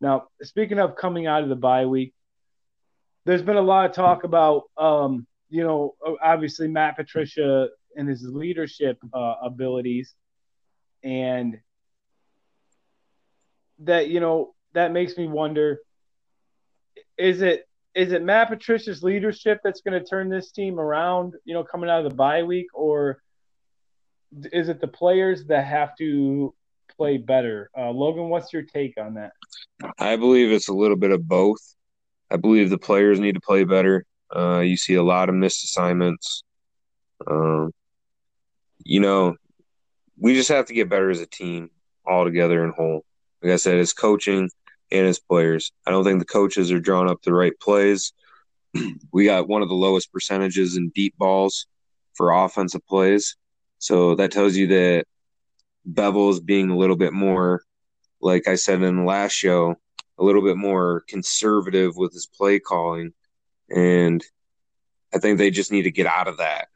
Now, 0.00 0.24
speaking 0.42 0.78
of 0.78 0.96
coming 0.96 1.26
out 1.26 1.42
of 1.42 1.48
the 1.48 1.56
bye 1.56 1.86
week, 1.86 2.12
there's 3.24 3.42
been 3.42 3.56
a 3.56 3.62
lot 3.62 3.88
of 3.88 3.94
talk 3.94 4.24
about, 4.24 4.64
um, 4.76 5.26
you 5.48 5.62
know, 5.62 5.94
obviously 6.22 6.68
Matt 6.68 6.96
Patricia 6.96 7.68
and 7.96 8.08
his 8.08 8.22
leadership 8.24 8.98
uh, 9.12 9.34
abilities, 9.42 10.14
and 11.04 11.58
that 13.80 14.08
you 14.08 14.20
know 14.20 14.54
that 14.72 14.92
makes 14.92 15.16
me 15.16 15.26
wonder: 15.26 15.78
is 17.16 17.42
it 17.42 17.68
is 17.94 18.12
it 18.12 18.22
Matt 18.22 18.48
Patricia's 18.48 19.02
leadership 19.02 19.60
that's 19.62 19.82
going 19.82 20.00
to 20.00 20.06
turn 20.06 20.28
this 20.28 20.50
team 20.50 20.80
around? 20.80 21.34
You 21.44 21.54
know, 21.54 21.64
coming 21.64 21.90
out 21.90 22.04
of 22.04 22.10
the 22.10 22.16
bye 22.16 22.42
week, 22.42 22.66
or 22.74 23.21
is 24.52 24.68
it 24.68 24.80
the 24.80 24.88
players 24.88 25.46
that 25.46 25.66
have 25.66 25.96
to 25.96 26.54
play 26.96 27.18
better? 27.18 27.70
Uh, 27.76 27.90
Logan, 27.90 28.28
what's 28.28 28.52
your 28.52 28.62
take 28.62 28.94
on 28.98 29.14
that? 29.14 29.32
I 29.98 30.16
believe 30.16 30.50
it's 30.50 30.68
a 30.68 30.74
little 30.74 30.96
bit 30.96 31.10
of 31.10 31.26
both. 31.26 31.60
I 32.30 32.36
believe 32.36 32.70
the 32.70 32.78
players 32.78 33.20
need 33.20 33.34
to 33.34 33.40
play 33.40 33.64
better. 33.64 34.04
Uh, 34.34 34.60
you 34.60 34.76
see 34.76 34.94
a 34.94 35.02
lot 35.02 35.28
of 35.28 35.34
missed 35.34 35.64
assignments. 35.64 36.44
Um, 37.26 37.72
you 38.84 39.00
know, 39.00 39.36
we 40.18 40.34
just 40.34 40.48
have 40.48 40.66
to 40.66 40.74
get 40.74 40.88
better 40.88 41.10
as 41.10 41.20
a 41.20 41.26
team, 41.26 41.70
all 42.06 42.24
together 42.24 42.64
and 42.64 42.72
whole. 42.72 43.04
Like 43.42 43.52
I 43.52 43.56
said, 43.56 43.76
it's 43.76 43.92
coaching 43.92 44.48
and 44.90 45.06
his 45.06 45.18
players. 45.18 45.72
I 45.86 45.90
don't 45.90 46.04
think 46.04 46.20
the 46.20 46.24
coaches 46.24 46.70
are 46.70 46.80
drawing 46.80 47.10
up 47.10 47.22
the 47.22 47.34
right 47.34 47.58
plays. 47.60 48.12
we 49.12 49.24
got 49.24 49.48
one 49.48 49.62
of 49.62 49.68
the 49.68 49.74
lowest 49.74 50.12
percentages 50.12 50.76
in 50.76 50.90
deep 50.90 51.16
balls 51.18 51.66
for 52.14 52.30
offensive 52.30 52.86
plays. 52.86 53.36
So 53.82 54.14
that 54.14 54.30
tells 54.30 54.54
you 54.54 54.68
that 54.68 55.06
Bevell's 55.90 56.38
being 56.38 56.70
a 56.70 56.76
little 56.76 56.94
bit 56.94 57.12
more, 57.12 57.64
like 58.20 58.46
I 58.46 58.54
said 58.54 58.80
in 58.80 58.98
the 58.98 59.02
last 59.02 59.32
show, 59.32 59.74
a 60.16 60.22
little 60.22 60.40
bit 60.40 60.56
more 60.56 61.02
conservative 61.08 61.96
with 61.96 62.12
his 62.12 62.26
play 62.26 62.60
calling. 62.60 63.12
And 63.68 64.24
I 65.12 65.18
think 65.18 65.36
they 65.36 65.50
just 65.50 65.72
need 65.72 65.82
to 65.82 65.90
get 65.90 66.06
out 66.06 66.28
of 66.28 66.36
that. 66.36 66.68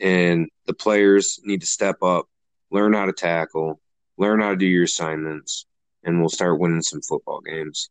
And 0.00 0.48
the 0.66 0.74
players 0.74 1.38
need 1.44 1.60
to 1.60 1.66
step 1.68 2.02
up, 2.02 2.26
learn 2.72 2.92
how 2.92 3.06
to 3.06 3.12
tackle, 3.12 3.80
learn 4.18 4.40
how 4.40 4.50
to 4.50 4.56
do 4.56 4.66
your 4.66 4.82
assignments, 4.82 5.64
and 6.02 6.18
we'll 6.18 6.28
start 6.28 6.58
winning 6.58 6.82
some 6.82 7.02
football 7.02 7.40
games. 7.40 7.88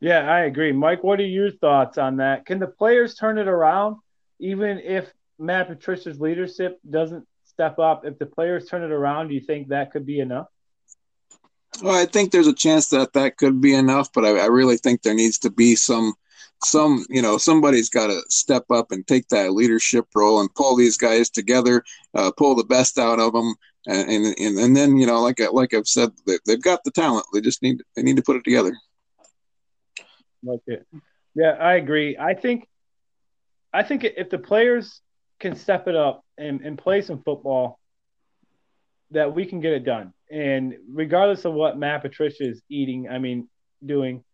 Yeah, 0.00 0.20
I 0.20 0.44
agree. 0.44 0.72
Mike, 0.72 1.04
what 1.04 1.20
are 1.20 1.26
your 1.26 1.50
thoughts 1.50 1.98
on 1.98 2.16
that? 2.16 2.46
Can 2.46 2.58
the 2.58 2.66
players 2.66 3.16
turn 3.16 3.36
it 3.36 3.48
around 3.48 3.96
even 4.38 4.78
if 4.78 5.12
Matt 5.38 5.68
Patricia's 5.68 6.20
leadership 6.20 6.78
doesn't 6.88 7.26
step 7.44 7.78
up, 7.78 8.04
if 8.04 8.18
the 8.18 8.26
players 8.26 8.66
turn 8.66 8.82
it 8.82 8.90
around, 8.90 9.28
do 9.28 9.34
you 9.34 9.40
think 9.40 9.68
that 9.68 9.90
could 9.92 10.06
be 10.06 10.20
enough? 10.20 10.46
Well, 11.82 11.94
I 11.94 12.06
think 12.06 12.32
there's 12.32 12.46
a 12.46 12.54
chance 12.54 12.88
that 12.88 13.12
that 13.14 13.36
could 13.36 13.60
be 13.60 13.74
enough, 13.74 14.12
but 14.12 14.24
I, 14.24 14.38
I 14.38 14.46
really 14.46 14.76
think 14.76 15.02
there 15.02 15.14
needs 15.14 15.38
to 15.40 15.50
be 15.50 15.76
some, 15.76 16.14
some, 16.62 17.04
you 17.10 17.20
know, 17.20 17.36
somebody's 17.36 17.90
got 17.90 18.06
to 18.06 18.20
step 18.28 18.64
up 18.70 18.92
and 18.92 19.06
take 19.06 19.28
that 19.28 19.52
leadership 19.52 20.06
role 20.14 20.40
and 20.40 20.54
pull 20.54 20.76
these 20.76 20.96
guys 20.96 21.28
together, 21.28 21.84
uh, 22.14 22.30
pull 22.36 22.54
the 22.54 22.64
best 22.64 22.98
out 22.98 23.20
of 23.20 23.32
them, 23.34 23.54
and, 23.86 24.34
and 24.38 24.58
and 24.58 24.76
then 24.76 24.96
you 24.96 25.06
know, 25.06 25.22
like 25.22 25.40
I, 25.40 25.46
like 25.46 25.74
I've 25.74 25.86
said, 25.86 26.10
they've 26.46 26.62
got 26.62 26.82
the 26.84 26.90
talent. 26.90 27.26
They 27.32 27.40
just 27.40 27.62
need 27.62 27.82
they 27.94 28.02
need 28.02 28.16
to 28.16 28.22
put 28.22 28.36
it 28.36 28.44
together. 28.44 28.74
Okay, 30.46 30.78
yeah, 31.34 31.52
I 31.52 31.74
agree. 31.74 32.16
I 32.18 32.34
think, 32.34 32.68
I 33.72 33.82
think 33.82 34.04
if 34.04 34.30
the 34.30 34.38
players 34.38 35.00
can 35.38 35.56
step 35.56 35.88
it 35.88 35.96
up 35.96 36.24
and, 36.38 36.60
and 36.62 36.78
play 36.78 37.02
some 37.02 37.22
football, 37.22 37.78
that 39.10 39.34
we 39.34 39.46
can 39.46 39.60
get 39.60 39.72
it 39.72 39.84
done. 39.84 40.12
And 40.30 40.74
regardless 40.92 41.44
of 41.44 41.54
what 41.54 41.78
Matt 41.78 42.02
Patricia 42.02 42.48
is 42.48 42.62
eating, 42.68 43.08
I 43.08 43.18
mean, 43.18 43.48
doing, 43.84 44.24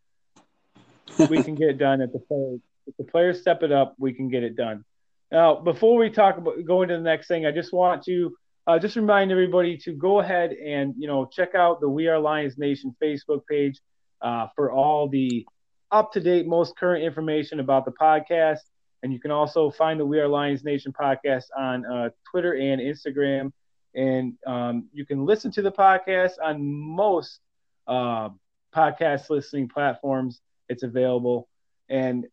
we 1.29 1.43
can 1.43 1.55
get 1.55 1.69
it 1.69 1.79
done. 1.79 2.01
If 2.01 2.13
the 2.13 2.21
players, 2.21 2.61
if 2.87 2.97
the 2.97 3.05
players 3.05 3.41
step 3.41 3.63
it 3.63 3.73
up, 3.73 3.95
we 3.99 4.13
can 4.13 4.29
get 4.29 4.43
it 4.43 4.57
done. 4.57 4.85
Now, 5.31 5.57
before 5.57 5.99
we 5.99 6.11
talk 6.11 6.39
about 6.39 6.65
going 6.65 6.89
to 6.89 6.97
the 6.97 7.03
next 7.03 7.29
thing, 7.29 7.47
I 7.47 7.53
just 7.53 7.73
want 7.73 8.03
to 8.05 8.35
uh, 8.67 8.79
just 8.79 8.97
remind 8.97 9.33
everybody 9.33 9.77
to 9.79 9.93
go 9.93 10.21
ahead 10.21 10.53
and 10.53 10.95
you 10.99 11.09
know 11.09 11.27
check 11.27 11.55
out 11.55 11.81
the 11.81 11.89
We 11.89 12.09
Are 12.09 12.19
Lions 12.19 12.59
Nation 12.59 12.95
Facebook 13.03 13.41
page 13.49 13.81
uh, 14.21 14.49
for 14.55 14.71
all 14.71 15.09
the 15.09 15.47
up 15.91 16.13
to 16.13 16.21
date, 16.21 16.47
most 16.47 16.77
current 16.77 17.05
information 17.05 17.61
about 17.61 17.85
the 17.85 17.93
podcast. 17.93 18.61
And 19.03 19.13
you 19.13 19.19
can 19.19 19.31
also 19.31 19.71
find 19.71 19.99
the 19.99 20.07
We 20.07 20.21
Are 20.21 20.29
Lions 20.29 20.65
Nation 20.65 20.93
podcast 20.93 21.45
on 21.57 21.85
uh, 21.85 22.11
Twitter 22.31 22.55
and 22.55 22.81
Instagram. 22.81 23.53
And 23.95 24.35
um, 24.47 24.89
you 24.93 25.05
can 25.05 25.25
listen 25.25 25.51
to 25.53 25.63
the 25.63 25.73
podcast 25.73 26.33
on 26.43 26.65
most 26.65 27.41
uh, 27.87 28.31
podcast 28.75 29.29
listening 29.29 29.69
platforms. 29.69 30.41
It's 30.69 30.83
available. 30.83 31.49
And 31.89 32.27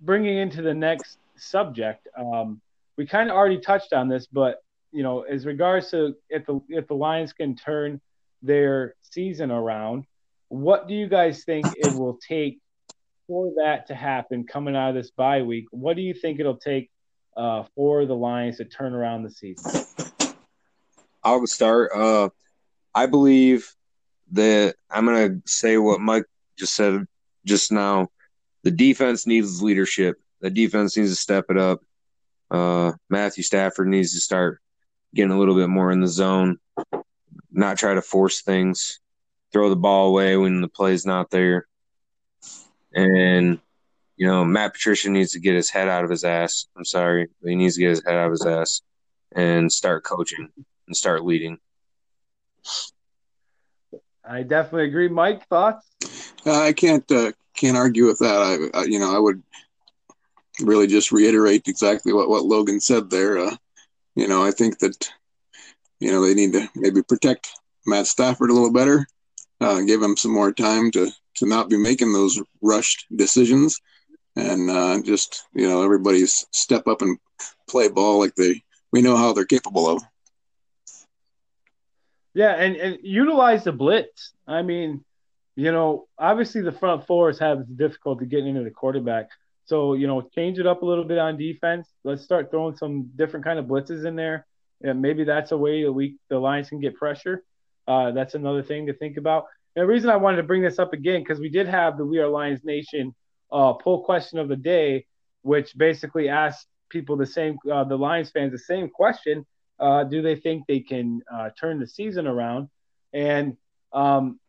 bringing 0.00 0.36
into 0.36 0.62
the 0.62 0.74
next 0.74 1.18
subject, 1.36 2.08
um, 2.18 2.60
we 2.96 3.06
kind 3.06 3.30
of 3.30 3.36
already 3.36 3.58
touched 3.58 3.92
on 3.92 4.08
this, 4.08 4.26
but 4.26 4.62
you 4.92 5.02
know, 5.02 5.22
as 5.22 5.44
regards 5.44 5.90
to 5.90 6.14
if 6.30 6.46
the 6.46 6.60
if 6.68 6.86
the 6.86 6.94
Lions 6.94 7.32
can 7.32 7.54
turn 7.54 8.00
their 8.42 8.94
season 9.02 9.50
around, 9.50 10.04
what 10.48 10.88
do 10.88 10.94
you 10.94 11.08
guys 11.08 11.44
think 11.44 11.66
it 11.76 11.92
will 11.94 12.18
take 12.26 12.60
for 13.26 13.52
that 13.56 13.88
to 13.88 13.94
happen 13.94 14.44
coming 14.44 14.76
out 14.76 14.90
of 14.90 14.94
this 14.94 15.10
bye 15.10 15.42
week, 15.42 15.66
what 15.70 15.96
do 15.96 16.02
you 16.02 16.14
think 16.14 16.40
it'll 16.40 16.56
take 16.56 16.90
uh, 17.36 17.64
for 17.74 18.06
the 18.06 18.14
Lions 18.14 18.58
to 18.58 18.64
turn 18.64 18.94
around 18.94 19.22
the 19.22 19.30
season? 19.30 19.84
I'll 21.22 21.46
start. 21.46 21.90
Uh, 21.94 22.28
I 22.94 23.06
believe 23.06 23.74
that 24.32 24.76
I'm 24.90 25.04
going 25.06 25.42
to 25.42 25.48
say 25.50 25.76
what 25.76 26.00
Mike 26.00 26.26
just 26.56 26.74
said 26.74 27.06
just 27.44 27.72
now. 27.72 28.08
The 28.62 28.70
defense 28.70 29.26
needs 29.26 29.62
leadership. 29.62 30.20
The 30.40 30.50
defense 30.50 30.96
needs 30.96 31.10
to 31.10 31.16
step 31.16 31.46
it 31.50 31.58
up. 31.58 31.80
Uh, 32.50 32.92
Matthew 33.08 33.42
Stafford 33.42 33.88
needs 33.88 34.12
to 34.14 34.20
start 34.20 34.60
getting 35.14 35.32
a 35.32 35.38
little 35.38 35.54
bit 35.54 35.68
more 35.68 35.90
in 35.90 36.00
the 36.00 36.08
zone, 36.08 36.58
not 37.50 37.78
try 37.78 37.94
to 37.94 38.02
force 38.02 38.42
things, 38.42 39.00
throw 39.52 39.68
the 39.68 39.76
ball 39.76 40.08
away 40.08 40.36
when 40.36 40.60
the 40.60 40.68
play's 40.68 41.06
not 41.06 41.30
there. 41.30 41.66
And 42.96 43.60
you 44.16 44.26
know, 44.26 44.44
Matt 44.44 44.72
Patricia 44.72 45.10
needs 45.10 45.32
to 45.32 45.38
get 45.38 45.54
his 45.54 45.70
head 45.70 45.88
out 45.88 46.02
of 46.02 46.10
his 46.10 46.24
ass. 46.24 46.66
I'm 46.76 46.84
sorry, 46.84 47.28
but 47.40 47.50
he 47.50 47.54
needs 47.54 47.74
to 47.74 47.82
get 47.82 47.90
his 47.90 48.02
head 48.04 48.16
out 48.16 48.26
of 48.26 48.32
his 48.32 48.46
ass 48.46 48.80
and 49.32 49.70
start 49.70 50.04
coaching 50.04 50.48
and 50.86 50.96
start 50.96 51.24
leading. 51.24 51.58
I 54.28 54.42
definitely 54.42 54.86
agree. 54.86 55.08
Mike, 55.08 55.46
thoughts? 55.48 55.86
Uh, 56.44 56.60
I 56.60 56.72
can't 56.72 57.10
uh, 57.12 57.32
can't 57.54 57.76
argue 57.76 58.06
with 58.06 58.18
that. 58.20 58.70
I, 58.74 58.78
I, 58.78 58.84
you 58.84 58.98
know 58.98 59.14
I 59.14 59.18
would 59.18 59.42
really 60.60 60.86
just 60.86 61.12
reiterate 61.12 61.68
exactly 61.68 62.12
what 62.12 62.28
what 62.28 62.44
Logan 62.44 62.80
said 62.80 63.10
there. 63.10 63.38
Uh, 63.38 63.56
you 64.14 64.26
know 64.26 64.42
I 64.42 64.50
think 64.50 64.78
that 64.78 65.10
you 66.00 66.10
know 66.10 66.24
they 66.24 66.34
need 66.34 66.54
to 66.54 66.68
maybe 66.74 67.02
protect 67.02 67.50
Matt 67.86 68.06
Stafford 68.06 68.50
a 68.50 68.54
little 68.54 68.72
better, 68.72 69.06
uh, 69.60 69.82
give 69.82 70.02
him 70.02 70.16
some 70.16 70.32
more 70.32 70.52
time 70.52 70.90
to 70.92 71.10
to 71.36 71.46
not 71.46 71.68
be 71.68 71.76
making 71.76 72.12
those 72.12 72.40
rushed 72.62 73.06
decisions 73.14 73.80
and 74.36 74.70
uh, 74.70 75.00
just 75.02 75.46
you 75.54 75.68
know 75.68 75.82
everybody's 75.82 76.46
step 76.52 76.86
up 76.86 77.02
and 77.02 77.18
play 77.68 77.88
ball 77.88 78.18
like 78.18 78.34
they 78.34 78.62
we 78.92 79.02
know 79.02 79.16
how 79.16 79.32
they're 79.32 79.44
capable 79.44 79.88
of. 79.88 80.02
Yeah, 82.34 82.52
and, 82.52 82.76
and 82.76 82.98
utilize 83.02 83.64
the 83.64 83.72
blitz. 83.72 84.32
I 84.46 84.62
mean, 84.62 85.04
you 85.54 85.72
know, 85.72 86.06
obviously 86.18 86.60
the 86.60 86.72
front 86.72 87.06
fours 87.06 87.38
have 87.38 87.76
difficulty 87.76 88.26
getting 88.26 88.48
into 88.48 88.62
the 88.62 88.70
quarterback. 88.70 89.30
So, 89.64 89.94
you 89.94 90.06
know, 90.06 90.20
change 90.20 90.58
it 90.58 90.66
up 90.66 90.82
a 90.82 90.86
little 90.86 91.04
bit 91.04 91.18
on 91.18 91.38
defense. 91.38 91.88
Let's 92.04 92.22
start 92.22 92.50
throwing 92.50 92.76
some 92.76 93.10
different 93.16 93.44
kind 93.44 93.58
of 93.58 93.64
blitzes 93.64 94.04
in 94.06 94.16
there. 94.16 94.46
And 94.82 95.00
maybe 95.00 95.24
that's 95.24 95.50
a 95.52 95.56
way 95.56 95.82
that 95.84 95.92
we 95.92 96.18
the 96.28 96.38
Lions 96.38 96.68
can 96.68 96.80
get 96.80 96.94
pressure. 96.94 97.42
Uh, 97.88 98.12
that's 98.12 98.34
another 98.34 98.62
thing 98.62 98.86
to 98.86 98.92
think 98.92 99.16
about. 99.16 99.46
And 99.76 99.82
the 99.82 99.86
reason 99.86 100.08
I 100.08 100.16
wanted 100.16 100.38
to 100.38 100.42
bring 100.42 100.62
this 100.62 100.78
up 100.78 100.94
again 100.94 101.20
because 101.20 101.38
we 101.38 101.50
did 101.50 101.68
have 101.68 101.98
the 101.98 102.04
We 102.06 102.18
Are 102.18 102.28
Lions 102.28 102.64
Nation 102.64 103.14
uh, 103.52 103.74
poll 103.74 104.04
question 104.04 104.38
of 104.38 104.48
the 104.48 104.56
day, 104.56 105.04
which 105.42 105.76
basically 105.76 106.30
asked 106.30 106.66
people 106.88 107.16
the 107.16 107.26
same, 107.26 107.58
uh, 107.70 107.84
the 107.84 107.96
Lions 107.96 108.30
fans, 108.30 108.52
the 108.52 108.58
same 108.58 108.88
question: 108.88 109.44
uh, 109.78 110.04
Do 110.04 110.22
they 110.22 110.36
think 110.36 110.64
they 110.66 110.80
can 110.80 111.20
uh, 111.32 111.50
turn 111.60 111.78
the 111.78 111.86
season 111.86 112.26
around? 112.26 112.70
And 113.12 113.58
um, 113.92 114.40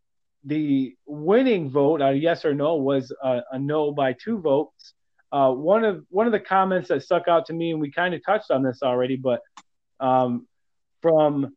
the 0.46 0.96
winning 1.06 1.70
vote, 1.70 2.02
uh, 2.02 2.12
yes 2.12 2.46
or 2.46 2.54
no, 2.54 2.76
was 2.76 3.14
a 3.22 3.60
no 3.60 3.92
by 3.92 4.14
two 4.14 4.40
votes. 4.40 4.94
Uh, 5.30 5.52
one 5.52 5.84
of 5.84 6.06
one 6.10 6.26
of 6.26 6.32
the 6.32 6.40
comments 6.40 6.88
that 6.88 7.04
stuck 7.04 7.28
out 7.28 7.48
to 7.48 7.54
me, 7.54 7.72
and 7.72 7.82
we 7.82 7.92
kind 7.92 8.14
of 8.14 8.24
touched 8.26 8.50
on 8.50 8.64
this 8.64 8.80
already, 8.82 9.18
but 9.18 9.42
um, 10.00 10.48
from 11.02 11.54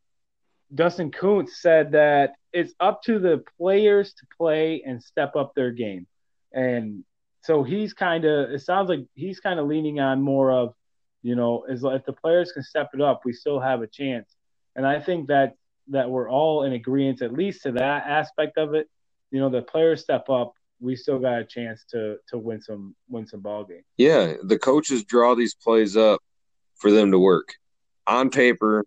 Dustin 0.74 1.12
Kuntz 1.12 1.62
said 1.62 1.92
that 1.92 2.32
it's 2.52 2.74
up 2.80 3.02
to 3.04 3.18
the 3.18 3.42
players 3.58 4.12
to 4.14 4.26
play 4.36 4.82
and 4.84 5.02
step 5.02 5.36
up 5.36 5.54
their 5.54 5.70
game. 5.70 6.06
And 6.52 7.04
so 7.42 7.62
he's 7.62 7.92
kind 7.92 8.24
of, 8.24 8.50
it 8.50 8.60
sounds 8.60 8.88
like 8.88 9.06
he's 9.14 9.40
kind 9.40 9.60
of 9.60 9.66
leaning 9.66 10.00
on 10.00 10.20
more 10.20 10.52
of 10.52 10.74
you 11.22 11.34
know, 11.34 11.64
is 11.68 11.84
if 11.84 12.04
the 12.04 12.12
players 12.12 12.52
can 12.52 12.62
step 12.62 12.90
it 12.94 13.00
up, 13.00 13.22
we 13.24 13.32
still 13.32 13.60
have 13.60 13.82
a 13.82 13.86
chance. 13.86 14.34
And 14.76 14.86
I 14.86 15.00
think 15.00 15.28
that 15.28 15.56
that 15.88 16.08
we're 16.08 16.30
all 16.30 16.62
in 16.62 16.72
agreement, 16.72 17.20
at 17.20 17.32
least 17.32 17.62
to 17.64 17.72
that 17.72 18.06
aspect 18.06 18.56
of 18.58 18.74
it. 18.74 18.88
You 19.30 19.40
know, 19.40 19.48
the 19.48 19.62
players 19.62 20.02
step 20.02 20.28
up, 20.28 20.54
we 20.80 20.94
still 20.96 21.18
got 21.18 21.40
a 21.40 21.44
chance 21.44 21.84
to 21.90 22.16
to 22.28 22.38
win 22.38 22.62
some 22.62 22.94
win 23.08 23.26
some 23.26 23.40
ball 23.40 23.64
game. 23.64 23.82
Yeah, 23.96 24.34
the 24.42 24.58
coaches 24.58 25.04
draw 25.04 25.34
these 25.34 25.54
plays 25.54 25.96
up 25.96 26.20
for 26.76 26.90
them 26.90 27.10
to 27.10 27.18
work. 27.18 27.54
On 28.06 28.30
paper, 28.30 28.86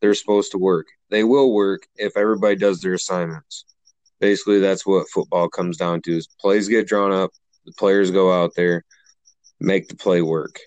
they're 0.00 0.14
supposed 0.14 0.52
to 0.52 0.58
work. 0.58 0.86
They 1.10 1.24
will 1.24 1.52
work 1.52 1.86
if 1.96 2.16
everybody 2.16 2.56
does 2.56 2.80
their 2.80 2.94
assignments. 2.94 3.64
Basically, 4.20 4.60
that's 4.60 4.86
what 4.86 5.08
football 5.10 5.48
comes 5.48 5.76
down 5.76 6.02
to: 6.02 6.16
is 6.16 6.28
plays 6.40 6.68
get 6.68 6.86
drawn 6.86 7.12
up, 7.12 7.30
the 7.64 7.72
players 7.72 8.10
go 8.10 8.32
out 8.32 8.52
there, 8.56 8.84
make 9.60 9.88
the 9.88 9.96
play 9.96 10.22
work, 10.22 10.58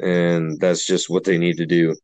and 0.00 0.58
that's 0.60 0.86
just 0.86 1.08
what 1.08 1.24
they 1.24 1.38
need 1.38 1.56
to 1.58 1.66
do. 1.66 1.96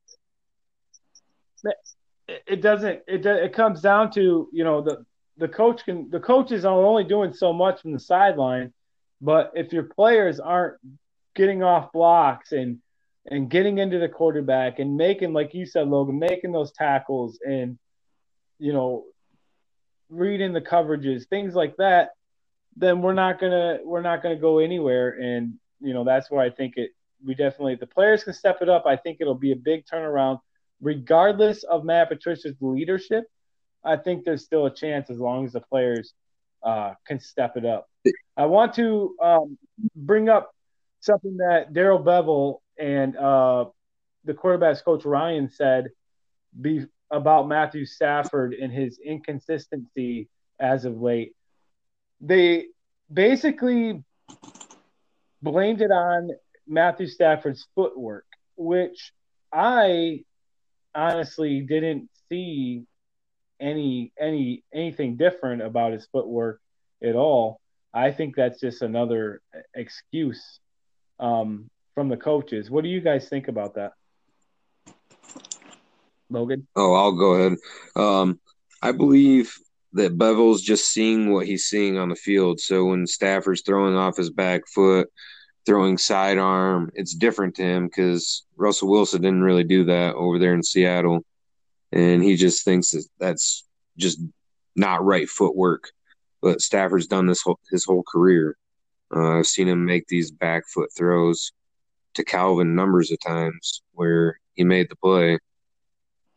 It 2.29 2.61
doesn't. 2.61 3.03
It 3.07 3.25
it 3.25 3.53
comes 3.53 3.81
down 3.81 4.11
to 4.13 4.49
you 4.53 4.65
know 4.65 4.83
the 4.83 5.05
the 5.37 5.49
coach 5.49 5.85
can 5.85 6.11
the 6.11 6.21
coaches 6.21 6.65
are 6.65 6.75
only 6.75 7.05
doing 7.05 7.33
so 7.33 7.53
much 7.53 7.83
from 7.83 7.93
the 7.93 8.01
sideline, 8.01 8.73
but 9.21 9.53
if 9.55 9.73
your 9.73 9.85
players 9.85 10.41
aren't 10.41 10.77
getting 11.35 11.63
off 11.63 11.93
blocks 11.93 12.53
and 12.53 12.79
and 13.29 13.51
getting 13.51 13.79
into 13.79 13.99
the 13.99 14.09
quarterback 14.09 14.79
and 14.79 14.97
making 14.97 15.33
like 15.33 15.55
you 15.55 15.67
said 15.67 15.89
Logan 15.89 16.19
making 16.19 16.53
those 16.53 16.73
tackles 16.73 17.39
and 17.45 17.79
you 18.59 18.73
know 18.73 19.05
reading 20.09 20.53
the 20.53 20.61
coverages 20.61 21.27
things 21.29 21.55
like 21.55 21.77
that 21.77 22.11
then 22.77 23.01
we're 23.01 23.15
not 23.15 23.41
gonna 23.41 23.79
we're 23.83 24.03
not 24.03 24.23
gonna 24.23 24.37
go 24.37 24.59
anywhere. 24.59 25.19
And 25.19 25.55
you 25.81 25.95
know 25.95 26.05
that's 26.05 26.31
where 26.31 26.43
I 26.43 26.51
think 26.51 26.75
it 26.77 26.91
we 27.25 27.35
definitely 27.35 27.77
the 27.77 27.87
players 27.87 28.25
can 28.25 28.35
step 28.35 28.59
it 28.61 28.69
up. 28.69 28.85
I 28.87 28.97
think 28.97 29.19
it'll 29.21 29.35
be 29.35 29.53
a 29.53 29.57
big 29.57 29.85
turnaround. 29.87 30.41
Regardless 30.81 31.63
of 31.65 31.85
Matt 31.85 32.11
Patricia's 32.11 32.57
leadership 32.61 33.25
I 33.83 33.97
think 33.97 34.25
there's 34.25 34.45
still 34.45 34.67
a 34.67 34.75
chance 34.75 35.11
as 35.11 35.19
long 35.19 35.47
as 35.47 35.53
the 35.53 35.61
players 35.61 36.13
uh, 36.63 36.95
can 37.07 37.21
step 37.21 37.57
it 37.57 37.65
up. 37.65 37.89
I 38.37 38.47
want 38.47 38.75
to 38.75 39.15
um, 39.23 39.57
bring 39.95 40.29
up 40.29 40.51
something 41.01 41.37
that 41.37 41.73
Darrell 41.73 42.03
Bevell 42.03 42.59
and 42.79 43.17
uh, 43.17 43.67
the 44.25 44.35
quarterbacks 44.35 44.85
coach 44.85 45.05
Ryan 45.05 45.49
said 45.49 45.89
be, 46.61 46.87
about 47.11 47.49
Matthew 47.49 47.87
Stafford 47.87 48.55
and 48.55 48.73
his 48.73 48.99
inconsistency 49.05 50.29
as 50.59 50.85
of 50.85 51.01
late. 51.01 51.35
They 52.21 52.67
basically 53.13 54.03
blamed 55.43 55.81
it 55.81 55.91
on 55.91 56.31
Matthew 56.67 57.07
Stafford's 57.07 57.67
footwork, 57.75 58.27
which 58.57 59.13
I 59.53 60.25
honestly 60.95 61.61
didn't 61.61 62.09
see 62.29 62.85
any 63.61 64.13
any 64.19 64.65
anything 64.75 65.17
different 65.17 65.63
about 65.63 65.93
his 65.93 66.07
footwork 66.07 66.61
at 67.03 67.15
all. 67.15 67.61
I 67.95 68.13
think 68.13 68.37
that's 68.37 68.61
just 68.61 68.83
another 68.83 69.41
excuse 69.75 70.61
um, 71.19 71.71
from 71.97 72.11
the 72.11 72.17
coaches. 72.17 72.71
What 72.71 72.85
do 72.85 72.91
you 72.91 73.01
guys 73.01 73.27
think 73.27 73.49
about 73.49 73.75
that, 73.77 73.95
Logan? 76.29 76.69
Oh, 76.77 76.93
I'll 76.93 77.17
go 77.17 77.33
ahead. 77.33 77.59
Um, 77.97 78.39
I 78.83 78.93
believe 78.93 79.57
that 79.95 80.19
Bevell's 80.19 80.61
just 80.61 80.93
seeing 80.93 81.33
what 81.33 81.47
he's 81.47 81.65
seeing 81.65 81.97
on 81.97 82.11
the 82.11 82.15
field. 82.15 82.61
So 82.61 82.85
when 82.85 83.07
Stafford's 83.07 83.63
throwing 83.63 83.97
off 83.97 84.19
his 84.19 84.29
back 84.29 84.69
foot, 84.69 85.09
throwing 85.65 85.97
sidearm, 85.97 86.91
it's 86.93 87.15
different 87.15 87.55
to 87.57 87.63
him 87.63 87.87
because 87.87 88.45
Russell 88.59 88.91
Wilson 88.91 89.23
didn't 89.23 89.43
really 89.43 89.65
do 89.65 89.85
that 89.85 90.17
over 90.17 90.39
there 90.39 90.53
in 90.53 90.63
Seattle 90.63 91.25
and 91.93 92.23
he 92.23 92.37
just 92.37 92.63
thinks 92.63 92.91
that 92.91 93.07
that's 93.19 93.65
just 93.97 94.21
not 94.75 95.03
right 95.03 95.29
footwork. 95.31 95.91
But 96.43 96.61
Stafford's 96.61 97.07
done 97.07 97.27
this 97.27 97.41
whole, 97.41 97.59
his 97.71 97.87
whole 97.87 98.03
career. 98.07 98.59
Uh, 99.15 99.39
I've 99.39 99.47
seen 99.47 99.67
him 99.67 99.87
make 99.87 100.07
these 100.09 100.31
back 100.31 100.65
foot 100.69 100.91
throws 100.95 101.53
to 102.17 102.25
Calvin 102.25 102.75
numbers 102.75 103.11
of 103.11 103.19
times 103.21 103.83
where 103.93 104.39
he 104.55 104.65
made 104.65 104.89
the 104.91 104.97
play, 104.97 105.39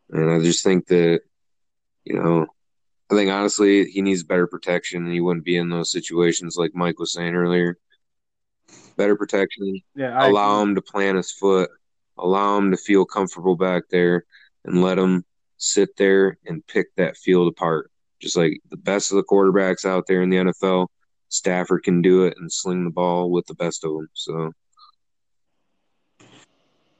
and 0.09 0.31
I 0.31 0.39
just 0.39 0.63
think 0.63 0.87
that 0.87 1.21
you 2.03 2.15
know, 2.15 2.47
I 3.11 3.15
think 3.15 3.31
honestly 3.31 3.85
he 3.85 4.01
needs 4.01 4.23
better 4.23 4.47
protection, 4.47 5.03
and 5.03 5.13
he 5.13 5.21
wouldn't 5.21 5.45
be 5.45 5.57
in 5.57 5.69
those 5.69 5.91
situations 5.91 6.55
like 6.57 6.71
Mike 6.73 6.99
was 6.99 7.13
saying 7.13 7.35
earlier. 7.35 7.77
Better 8.97 9.15
protection, 9.15 9.81
yeah, 9.95 10.27
allow 10.27 10.61
him 10.61 10.75
to 10.75 10.81
plant 10.81 11.17
his 11.17 11.31
foot, 11.31 11.69
allow 12.17 12.57
him 12.57 12.71
to 12.71 12.77
feel 12.77 13.05
comfortable 13.05 13.55
back 13.55 13.83
there, 13.89 14.25
and 14.65 14.81
let 14.81 14.99
him 14.99 15.23
sit 15.57 15.95
there 15.97 16.37
and 16.45 16.65
pick 16.67 16.87
that 16.95 17.17
field 17.17 17.47
apart. 17.47 17.91
Just 18.19 18.35
like 18.35 18.59
the 18.69 18.77
best 18.77 19.11
of 19.11 19.15
the 19.15 19.23
quarterbacks 19.23 19.85
out 19.85 20.05
there 20.07 20.21
in 20.21 20.29
the 20.29 20.37
NFL, 20.37 20.87
Stafford 21.29 21.83
can 21.83 22.01
do 22.01 22.25
it 22.25 22.35
and 22.37 22.51
sling 22.51 22.83
the 22.83 22.89
ball 22.89 23.31
with 23.31 23.45
the 23.45 23.53
best 23.53 23.85
of 23.85 23.93
them. 23.93 24.09
So, 24.13 24.51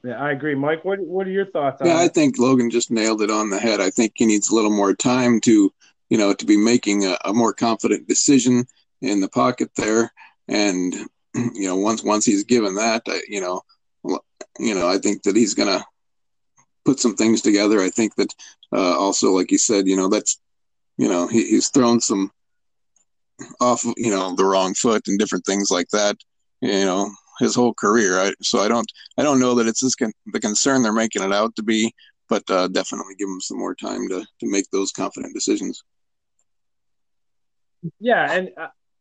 yeah, 0.04 0.22
I 0.22 0.32
agree, 0.32 0.56
Mike. 0.56 0.86
What 0.86 1.00
what 1.00 1.28
are 1.28 1.32
your 1.32 1.46
thoughts? 1.46 1.82
yeah, 1.84 1.98
I 1.98 2.08
think 2.08 2.40
Logan 2.40 2.70
just 2.70 2.92
nailed 2.92 3.22
it 3.22 3.30
on 3.30 3.50
the 3.50 3.60
head. 3.60 3.82
I 3.82 3.90
think 3.90 4.14
he 4.16 4.26
needs 4.26 4.50
a 4.50 4.56
little 4.56 4.72
more 4.72 4.94
time 4.94 5.42
to, 5.42 5.74
you 6.10 6.18
know, 6.18 6.34
to 6.34 6.46
be 6.46 6.58
making 6.58 7.06
a, 7.06 7.18
a 7.26 7.34
more 7.34 7.54
confident 7.54 8.08
decision 8.08 8.66
in 9.02 9.20
the 9.20 9.28
pocket 9.30 9.72
there, 9.76 10.12
and 10.48 10.94
you 11.36 11.68
know, 11.68 11.76
once 11.76 12.04
once 12.04 12.26
he's 12.26 12.44
given 12.46 12.76
that, 12.76 13.04
you 13.28 13.42
know, 13.42 13.62
you 14.58 14.74
know, 14.74 14.88
I 14.88 14.98
think 14.98 15.24
that 15.24 15.36
he's 15.36 15.54
gonna 15.54 15.86
put 16.86 17.00
some 17.00 17.16
things 17.16 17.42
together. 17.42 17.82
I 17.82 17.90
think 17.90 18.16
that 18.16 18.34
uh, 18.74 18.98
also, 18.98 19.32
like 19.32 19.52
you 19.52 19.58
said, 19.58 19.88
you 19.88 19.98
know, 19.98 20.08
that's 20.08 20.40
you 20.98 21.10
know 21.10 21.28
he, 21.28 21.50
he's 21.50 21.70
thrown 21.70 22.00
some 22.00 22.32
off, 23.60 23.84
you 23.98 24.12
know, 24.12 24.36
the 24.36 24.46
wrong 24.46 24.74
foot 24.74 25.08
and 25.08 25.20
different 25.20 25.46
things 25.46 25.70
like 25.70 25.90
that. 25.90 26.18
You 26.62 26.86
know, 26.86 27.12
his 27.40 27.56
whole 27.56 27.74
career. 27.74 28.20
I, 28.20 28.34
so 28.42 28.60
I 28.60 28.68
don't 28.68 28.90
I 29.18 29.24
don't 29.24 29.40
know 29.40 29.56
that 29.56 29.68
it's 29.68 29.82
this 29.82 29.96
con- 29.96 30.14
the 30.28 30.40
concern 30.40 30.84
they're 30.84 30.94
making 30.94 31.24
it 31.24 31.34
out 31.34 31.56
to 31.56 31.64
be, 31.64 31.94
but 32.28 32.44
uh, 32.50 32.68
definitely 32.68 33.16
give 33.16 33.30
him 33.30 33.42
some 33.42 33.58
more 33.58 33.76
time 33.76 34.08
to 34.10 34.22
to 34.22 34.52
make 34.52 34.70
those 34.72 34.92
confident 34.92 35.34
decisions. 35.34 35.84
Yeah, 38.00 38.32
and 38.32 38.50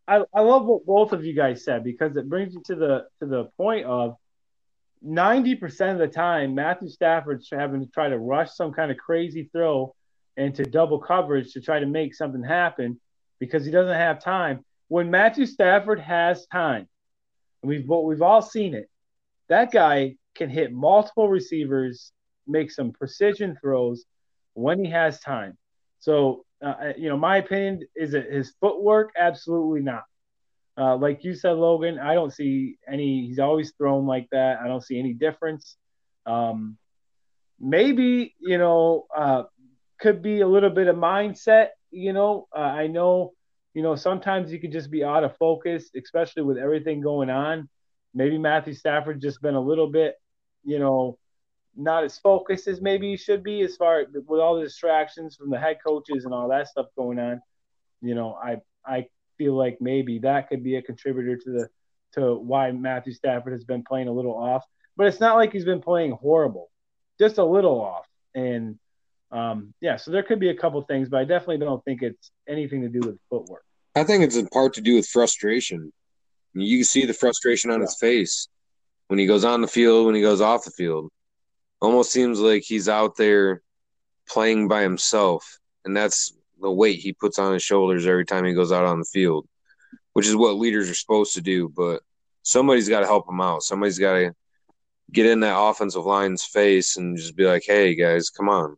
I 0.06 0.24
I 0.32 0.40
love 0.40 0.64
what 0.64 0.86
both 0.86 1.12
of 1.12 1.24
you 1.24 1.34
guys 1.34 1.64
said 1.64 1.84
because 1.84 2.16
it 2.16 2.28
brings 2.28 2.54
you 2.54 2.62
to 2.66 2.74
the 2.74 3.06
to 3.20 3.26
the 3.26 3.44
point 3.56 3.86
of 3.86 4.16
90% 5.04 5.92
of 5.92 5.98
the 5.98 6.08
time, 6.08 6.54
Matthew 6.54 6.88
Stafford's 6.88 7.48
having 7.50 7.80
to 7.80 7.90
try 7.90 8.08
to 8.08 8.18
rush 8.18 8.52
some 8.54 8.72
kind 8.72 8.90
of 8.90 8.96
crazy 8.96 9.48
throw 9.52 9.94
into 10.36 10.64
double 10.64 10.98
coverage 10.98 11.52
to 11.52 11.60
try 11.60 11.78
to 11.78 11.86
make 11.86 12.14
something 12.14 12.42
happen 12.42 13.00
because 13.38 13.64
he 13.64 13.70
doesn't 13.70 13.94
have 13.94 14.22
time. 14.22 14.64
When 14.88 15.10
Matthew 15.10 15.46
Stafford 15.46 16.00
has 16.00 16.46
time, 16.46 16.88
we've 17.62 17.88
we've 17.88 18.22
all 18.22 18.42
seen 18.42 18.74
it, 18.74 18.88
that 19.48 19.72
guy 19.72 20.16
can 20.34 20.48
hit 20.50 20.72
multiple 20.72 21.28
receivers, 21.28 22.12
make 22.46 22.70
some 22.70 22.92
precision 22.92 23.56
throws 23.60 24.04
when 24.54 24.84
he 24.84 24.90
has 24.90 25.20
time. 25.20 25.56
So, 26.00 26.44
uh, 26.64 26.92
you 26.96 27.08
know, 27.08 27.16
my 27.16 27.38
opinion 27.38 27.80
is 27.96 28.12
that 28.12 28.30
his 28.30 28.54
footwork, 28.60 29.10
absolutely 29.16 29.80
not. 29.80 30.04
Uh, 30.76 30.96
like 30.96 31.24
you 31.24 31.34
said, 31.34 31.52
Logan, 31.52 31.98
I 31.98 32.14
don't 32.14 32.32
see 32.32 32.78
any. 32.86 33.26
He's 33.26 33.40
always 33.40 33.72
thrown 33.72 34.06
like 34.06 34.28
that. 34.30 34.60
I 34.60 34.68
don't 34.68 34.82
see 34.82 34.98
any 34.98 35.12
difference. 35.12 35.76
Um, 36.24 36.76
maybe 37.58 38.36
you 38.38 38.58
know, 38.58 39.06
uh, 39.16 39.44
could 39.98 40.22
be 40.22 40.40
a 40.40 40.46
little 40.46 40.70
bit 40.70 40.86
of 40.86 40.94
mindset. 40.94 41.70
You 41.90 42.12
know, 42.12 42.46
uh, 42.56 42.60
I 42.60 42.86
know, 42.86 43.32
you 43.74 43.82
know, 43.82 43.94
sometimes 43.94 44.52
you 44.52 44.58
could 44.58 44.72
just 44.72 44.90
be 44.90 45.04
out 45.04 45.24
of 45.24 45.36
focus, 45.36 45.90
especially 45.96 46.42
with 46.42 46.58
everything 46.58 47.00
going 47.00 47.30
on. 47.30 47.68
Maybe 48.14 48.38
Matthew 48.38 48.74
Stafford 48.74 49.20
just 49.20 49.42
been 49.42 49.54
a 49.54 49.60
little 49.60 49.90
bit, 49.90 50.14
you 50.64 50.78
know, 50.78 51.18
not 51.76 52.04
as 52.04 52.18
focused 52.18 52.66
as 52.66 52.80
maybe 52.80 53.10
he 53.10 53.16
should 53.16 53.42
be, 53.42 53.60
as 53.62 53.76
far 53.76 54.04
with 54.26 54.40
all 54.40 54.56
the 54.56 54.64
distractions 54.64 55.36
from 55.36 55.50
the 55.50 55.58
head 55.58 55.78
coaches 55.86 56.24
and 56.24 56.34
all 56.34 56.48
that 56.48 56.68
stuff 56.68 56.86
going 56.96 57.18
on. 57.18 57.40
You 58.00 58.14
know, 58.14 58.34
I 58.34 58.56
I 58.84 59.06
feel 59.36 59.54
like 59.54 59.78
maybe 59.80 60.18
that 60.20 60.48
could 60.48 60.64
be 60.64 60.76
a 60.76 60.82
contributor 60.82 61.36
to 61.36 61.50
the 61.50 61.68
to 62.14 62.34
why 62.34 62.72
Matthew 62.72 63.12
Stafford 63.12 63.52
has 63.52 63.64
been 63.64 63.84
playing 63.84 64.08
a 64.08 64.12
little 64.12 64.34
off. 64.34 64.64
But 64.96 65.06
it's 65.06 65.20
not 65.20 65.36
like 65.36 65.52
he's 65.52 65.64
been 65.64 65.82
playing 65.82 66.12
horrible, 66.12 66.70
just 67.20 67.38
a 67.38 67.44
little 67.44 67.80
off. 67.80 68.06
And 68.34 68.78
um, 69.30 69.74
yeah, 69.80 69.96
so 69.96 70.10
there 70.10 70.22
could 70.22 70.40
be 70.40 70.48
a 70.50 70.54
couple 70.54 70.80
things, 70.82 71.08
but 71.08 71.18
I 71.18 71.24
definitely 71.24 71.58
don't 71.58 71.84
think 71.84 72.02
it's 72.02 72.30
anything 72.48 72.82
to 72.82 72.88
do 72.88 73.00
with 73.00 73.18
footwork. 73.28 73.64
I 73.94 74.04
think 74.04 74.24
it's 74.24 74.36
in 74.36 74.46
part 74.48 74.74
to 74.74 74.80
do 74.80 74.94
with 74.94 75.06
frustration. 75.06 75.92
You 76.54 76.78
can 76.78 76.84
see 76.84 77.04
the 77.04 77.12
frustration 77.12 77.70
on 77.70 77.80
yeah. 77.80 77.86
his 77.86 77.96
face 78.00 78.48
when 79.08 79.18
he 79.18 79.26
goes 79.26 79.44
on 79.44 79.60
the 79.60 79.68
field, 79.68 80.06
when 80.06 80.14
he 80.14 80.22
goes 80.22 80.40
off 80.40 80.64
the 80.64 80.70
field. 80.70 81.10
Almost 81.80 82.10
seems 82.10 82.40
like 82.40 82.62
he's 82.62 82.88
out 82.88 83.16
there 83.16 83.62
playing 84.28 84.68
by 84.68 84.82
himself, 84.82 85.58
and 85.84 85.96
that's 85.96 86.32
the 86.60 86.70
weight 86.70 86.98
he 86.98 87.12
puts 87.12 87.38
on 87.38 87.52
his 87.52 87.62
shoulders 87.62 88.06
every 88.06 88.24
time 88.24 88.44
he 88.44 88.54
goes 88.54 88.72
out 88.72 88.84
on 88.84 88.98
the 88.98 89.06
field, 89.12 89.46
which 90.14 90.26
is 90.26 90.34
what 90.34 90.56
leaders 90.56 90.90
are 90.90 90.94
supposed 90.94 91.34
to 91.34 91.40
do. 91.40 91.68
But 91.68 92.02
somebody's 92.42 92.88
got 92.88 93.00
to 93.00 93.06
help 93.06 93.28
him 93.28 93.40
out. 93.40 93.62
Somebody's 93.62 93.98
got 93.98 94.14
to 94.14 94.34
get 95.12 95.26
in 95.26 95.40
that 95.40 95.58
offensive 95.58 96.04
line's 96.04 96.44
face 96.44 96.96
and 96.96 97.16
just 97.16 97.36
be 97.36 97.44
like, 97.44 97.62
"Hey 97.64 97.94
guys, 97.94 98.30
come 98.30 98.48
on, 98.48 98.76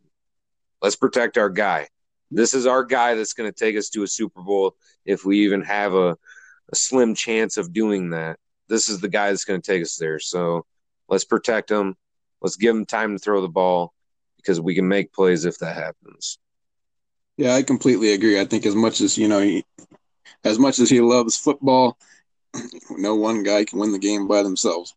let's 0.83 0.97
protect 0.97 1.39
our 1.39 1.51
guy. 1.51 1.89
This 2.31 2.55
is 2.55 2.67
our 2.67 2.85
guy 2.85 3.15
that's 3.15 3.33
going 3.33 3.51
to 3.51 3.57
take 3.57 3.77
us 3.77 3.91
to 3.91 4.03
a 4.03 4.09
Super 4.09 4.43
Bowl 4.43 4.77
if 5.05 5.25
we 5.25 5.41
even 5.41 5.63
have 5.63 5.95
a, 5.95 6.11
a 6.73 6.75
slim 6.75 7.15
chance 7.15 7.57
of 7.57 7.73
doing 7.73 8.11
that. 8.11 8.39
This 8.69 8.89
is 8.89 9.01
the 9.01 9.09
guy 9.09 9.31
that's 9.31 9.45
going 9.45 9.61
to 9.61 9.73
take 9.73 9.83
us 9.83 9.97
there. 9.97 10.21
So 10.21 10.65
let's 11.09 11.25
protect 11.25 11.71
him. 11.71 11.97
Let's 12.41 12.57
give 12.57 12.75
him 12.75 12.87
time 12.87 13.17
to 13.17 13.19
throw 13.19 13.41
the 13.41 13.49
ball 13.49 13.93
because 14.37 14.61
we 14.61 14.75
can 14.75 14.89
make 14.89 15.13
plays 15.13 15.45
if 15.45 15.59
that 15.59 15.77
happens." 15.77 16.39
Yeah, 17.37 17.55
I 17.55 17.63
completely 17.63 18.13
agree. 18.13 18.39
I 18.39 18.45
think 18.45 18.67
as 18.67 18.75
much 18.75 19.01
as 19.01 19.17
you 19.17 19.27
know, 19.27 19.41
he, 19.41 19.65
as 20.45 20.59
much 20.59 20.79
as 20.79 20.91
he 20.91 21.01
loves 21.01 21.37
football, 21.37 21.97
no 22.91 23.17
one 23.17 23.43
guy 23.43 23.65
can 23.65 23.79
win 23.79 23.93
the 23.93 23.99
game 23.99 24.29
by 24.29 24.43
themselves. 24.43 24.95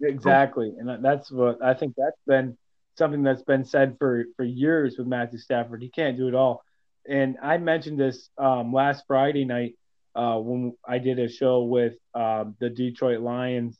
Exactly, 0.00 0.74
and 0.78 1.02
that's 1.04 1.30
what 1.30 1.62
I 1.62 1.74
think. 1.74 1.94
That's 1.96 2.20
been 2.26 2.56
something 2.98 3.22
that's 3.22 3.42
been 3.42 3.64
said 3.64 3.96
for 3.98 4.24
for 4.36 4.44
years 4.44 4.96
with 4.98 5.06
Matthew 5.06 5.38
Stafford. 5.38 5.82
He 5.82 5.88
can't 5.88 6.16
do 6.16 6.28
it 6.28 6.34
all, 6.34 6.62
and 7.08 7.36
I 7.42 7.58
mentioned 7.58 7.98
this 7.98 8.28
um, 8.36 8.72
last 8.72 9.04
Friday 9.06 9.44
night 9.44 9.76
uh, 10.14 10.38
when 10.38 10.76
I 10.86 10.98
did 10.98 11.18
a 11.18 11.28
show 11.28 11.62
with 11.62 11.94
uh, 12.14 12.44
the 12.58 12.70
Detroit 12.70 13.20
Lions 13.20 13.78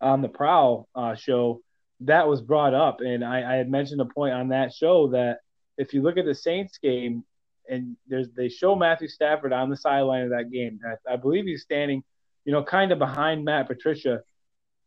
on 0.00 0.22
the 0.22 0.28
Prowl 0.28 0.88
uh, 0.94 1.14
show. 1.14 1.62
That 2.02 2.28
was 2.28 2.40
brought 2.40 2.74
up, 2.74 3.00
and 3.00 3.24
I, 3.24 3.54
I 3.54 3.56
had 3.56 3.70
mentioned 3.70 4.00
a 4.00 4.04
point 4.04 4.34
on 4.34 4.48
that 4.48 4.72
show 4.72 5.08
that 5.08 5.38
if 5.78 5.94
you 5.94 6.02
look 6.02 6.16
at 6.16 6.26
the 6.26 6.34
Saints 6.34 6.78
game, 6.78 7.24
and 7.68 7.96
there's 8.06 8.28
they 8.36 8.48
show 8.48 8.74
Matthew 8.74 9.08
Stafford 9.08 9.52
on 9.52 9.70
the 9.70 9.76
sideline 9.76 10.24
of 10.24 10.30
that 10.30 10.50
game. 10.50 10.80
I, 10.84 11.14
I 11.14 11.16
believe 11.16 11.44
he's 11.46 11.62
standing, 11.62 12.04
you 12.44 12.52
know, 12.52 12.62
kind 12.62 12.92
of 12.92 12.98
behind 12.98 13.44
Matt 13.44 13.66
Patricia 13.66 14.20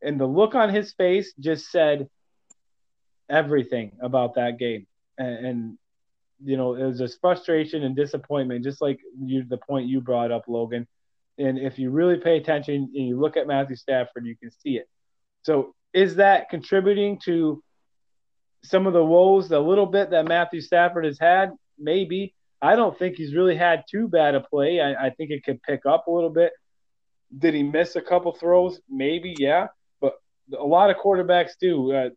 and 0.02 0.20
the 0.20 0.26
look 0.26 0.56
on 0.56 0.74
his 0.74 0.94
face 0.94 1.34
just 1.40 1.70
said 1.72 2.10
everything 3.32 3.94
about 4.02 4.36
that 4.36 4.60
game. 4.60 4.86
And, 5.17 5.46
and 5.46 5.78
you 6.44 6.58
know, 6.58 6.76
it 6.76 6.84
was 6.84 7.00
just 7.00 7.20
frustration 7.22 7.84
and 7.84 7.96
disappointment, 7.96 8.63
just 8.63 8.82
like 8.82 9.00
you 9.20 9.44
the 9.48 9.58
point 9.58 9.88
you 9.88 10.02
brought 10.02 10.32
up, 10.32 10.44
Logan. 10.48 10.88
And 11.38 11.58
if 11.58 11.80
you 11.80 11.89
really 11.89 12.17
pay 12.17 12.38
attention 12.38 12.76
and 12.76 13.08
you 13.08 13.20
look 13.20 13.38
at 13.38 13.48
Matthew 13.48 13.76
Stafford, 13.76 14.26
you 14.26 14.36
can 14.36 14.52
see 14.52 14.78
it. 14.78 14.88
So 15.44 15.74
is 15.94 16.15
that 16.15 16.50
contributing 16.50 17.20
to 17.26 17.63
some 18.63 18.86
of 18.86 18.94
the 18.94 19.04
woes 19.04 19.52
a 19.52 19.60
little 19.60 19.86
bit 19.86 20.12
that 20.12 20.28
Matthew 20.28 20.62
Stafford 20.62 21.06
has 21.06 21.20
had? 21.20 21.52
Maybe. 21.80 22.36
I 22.62 22.76
don't 22.76 22.98
think 22.98 23.15
he's 23.15 23.34
really 23.34 23.56
had 23.56 23.84
too 23.89 24.08
bad 24.08 24.36
a 24.36 24.41
play. 24.41 24.80
I, 24.80 25.08
I 25.08 25.10
think 25.12 25.32
it 25.32 25.44
could 25.44 25.63
pick 25.63 25.86
up 25.86 26.08
a 26.08 26.12
little 26.12 26.30
bit. 26.30 26.54
Did 27.36 27.54
he 27.54 27.63
miss 27.63 27.96
a 27.96 28.02
couple 28.02 28.34
throws? 28.34 28.80
Maybe, 28.89 29.36
yeah 29.38 29.67
But 30.00 30.13
a 30.58 30.63
lot 30.63 30.89
of 30.89 30.98
quarterbacks 30.98 31.52
do. 31.60 31.91
Uh, 31.91 32.10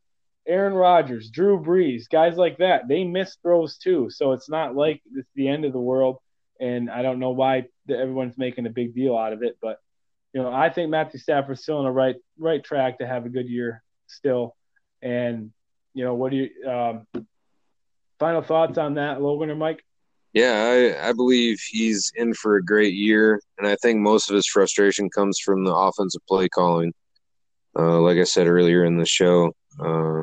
Aaron 0.47 0.75
Rodgers, 0.75 1.31
Drew 1.31 1.59
Brees, 1.59 2.09
guys 2.09 2.37
like 2.37 2.59
that, 2.59 2.87
they 2.89 3.05
miss 3.05 3.37
throws 3.43 3.79
too. 3.79 4.09
So 4.11 4.33
it's 4.33 4.49
not 4.49 4.77
like 4.77 5.01
it's 5.15 5.31
the 5.35 5.49
end 5.49 5.65
of 5.65 5.73
the 5.73 5.81
world. 5.81 6.19
And 6.61 6.91
I 6.91 7.03
don't 7.03 7.19
know 7.19 7.31
why 7.31 7.65
everyone's 7.89 8.39
making 8.39 8.67
a 8.67 8.71
big 8.71 8.95
deal 8.95 9.17
out 9.17 9.33
of 9.33 9.43
it, 9.43 9.57
but 9.61 9.79
you 10.35 10.43
know, 10.43 10.53
I 10.53 10.69
think 10.69 10.91
Matthew 10.91 11.21
Stafford's 11.21 11.63
still 11.63 11.79
on 11.79 11.85
the 11.85 11.91
right 11.91 12.17
right 12.39 12.63
track 12.63 12.99
to 12.99 13.07
have 13.07 13.25
a 13.25 13.29
good 13.29 13.49
year 13.49 13.83
still. 14.09 14.57
And 15.01 15.53
you 15.95 16.05
know, 16.05 16.15
what 16.15 16.33
do 16.33 16.37
you 16.37 16.69
um, 16.69 17.07
final 18.19 18.43
thoughts 18.43 18.77
on 18.77 18.95
that, 18.95 19.23
Logan 19.23 19.51
or 19.51 19.55
Mike? 19.55 19.85
Yeah, 20.33 20.97
I, 20.99 21.11
I 21.11 21.13
believe 21.13 21.61
he's 21.71 22.11
in 22.17 22.35
for 22.35 22.57
a 22.57 22.65
great 22.65 22.95
year, 22.95 23.41
and 23.57 23.69
I 23.69 23.77
think 23.77 24.01
most 24.01 24.29
of 24.29 24.35
his 24.35 24.49
frustration 24.49 25.09
comes 25.09 25.39
from 25.39 25.65
the 25.65 25.75
offensive 25.75 26.23
play 26.27 26.49
calling. 26.49 26.93
Uh, 27.79 28.01
like 28.01 28.19
I 28.19 28.25
said 28.25 28.49
earlier 28.49 28.85
in 28.85 28.99
the 28.99 29.07
show, 29.07 29.53
uh, 29.79 30.23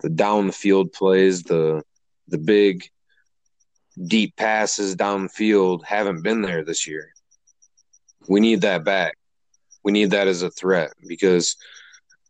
the 0.00 0.08
down 0.08 0.46
the 0.46 0.52
field 0.52 0.92
plays, 0.92 1.42
the 1.42 1.82
the 2.28 2.38
big 2.38 2.88
deep 4.06 4.36
passes 4.36 4.94
downfield 4.94 5.84
haven't 5.84 6.22
been 6.22 6.42
there 6.42 6.64
this 6.64 6.86
year. 6.86 7.12
We 8.28 8.40
need 8.40 8.60
that 8.60 8.84
back. 8.84 9.14
We 9.82 9.92
need 9.92 10.10
that 10.10 10.28
as 10.28 10.42
a 10.42 10.50
threat 10.50 10.92
because 11.06 11.56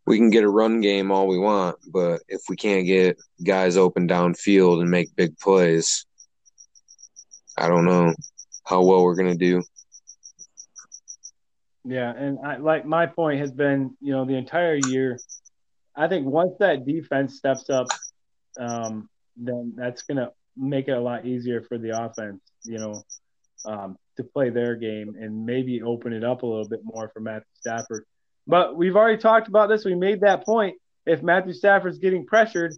we 0.06 0.16
can 0.16 0.30
get 0.30 0.44
a 0.44 0.48
run 0.48 0.80
game 0.80 1.10
all 1.10 1.26
we 1.26 1.38
want, 1.38 1.76
but 1.92 2.22
if 2.28 2.42
we 2.48 2.56
can't 2.56 2.86
get 2.86 3.18
guys 3.44 3.76
open 3.76 4.08
downfield 4.08 4.80
and 4.80 4.90
make 4.90 5.14
big 5.16 5.38
plays, 5.38 6.06
I 7.58 7.68
don't 7.68 7.84
know 7.84 8.14
how 8.64 8.82
well 8.84 9.02
we're 9.02 9.16
going 9.16 9.36
to 9.36 9.44
do. 9.44 9.62
Yeah, 11.84 12.12
and 12.14 12.38
I, 12.44 12.56
like 12.56 12.86
my 12.86 13.06
point 13.06 13.40
has 13.40 13.50
been, 13.50 13.96
you 14.00 14.12
know, 14.12 14.24
the 14.24 14.34
entire 14.34 14.78
year. 14.88 15.18
I 15.98 16.08
think 16.08 16.26
once 16.26 16.54
that 16.60 16.86
defense 16.86 17.36
steps 17.36 17.68
up, 17.68 17.88
um, 18.58 19.08
then 19.36 19.74
that's 19.76 20.02
gonna 20.02 20.30
make 20.56 20.88
it 20.88 20.92
a 20.92 21.00
lot 21.00 21.26
easier 21.26 21.62
for 21.62 21.78
the 21.78 22.02
offense, 22.02 22.40
you 22.64 22.78
know, 22.78 23.02
um, 23.64 23.98
to 24.16 24.24
play 24.24 24.50
their 24.50 24.76
game 24.76 25.16
and 25.20 25.44
maybe 25.44 25.82
open 25.82 26.12
it 26.12 26.24
up 26.24 26.42
a 26.42 26.46
little 26.46 26.68
bit 26.68 26.80
more 26.82 27.10
for 27.12 27.20
Matthew 27.20 27.46
Stafford. 27.54 28.04
But 28.46 28.76
we've 28.76 28.96
already 28.96 29.20
talked 29.20 29.48
about 29.48 29.68
this. 29.68 29.84
We 29.84 29.94
made 29.94 30.20
that 30.22 30.44
point. 30.44 30.76
If 31.04 31.22
Matthew 31.22 31.52
Stafford's 31.52 31.98
getting 31.98 32.26
pressured, 32.26 32.74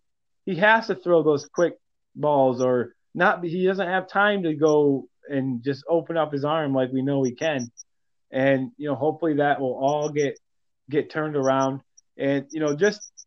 he 0.46 0.56
has 0.56 0.88
to 0.88 0.94
throw 0.94 1.22
those 1.22 1.46
quick 1.46 1.74
balls 2.16 2.60
or 2.60 2.94
not. 3.14 3.44
He 3.44 3.66
doesn't 3.66 3.86
have 3.86 4.08
time 4.08 4.42
to 4.44 4.54
go 4.54 5.08
and 5.28 5.62
just 5.62 5.84
open 5.88 6.16
up 6.16 6.32
his 6.32 6.44
arm 6.44 6.74
like 6.74 6.90
we 6.90 7.02
know 7.02 7.22
he 7.22 7.32
can 7.32 7.70
and 8.30 8.70
you 8.76 8.88
know 8.88 8.94
hopefully 8.94 9.34
that 9.34 9.60
will 9.60 9.74
all 9.74 10.08
get 10.08 10.38
get 10.88 11.10
turned 11.10 11.36
around 11.36 11.80
and 12.16 12.46
you 12.50 12.60
know 12.60 12.74
just 12.74 13.26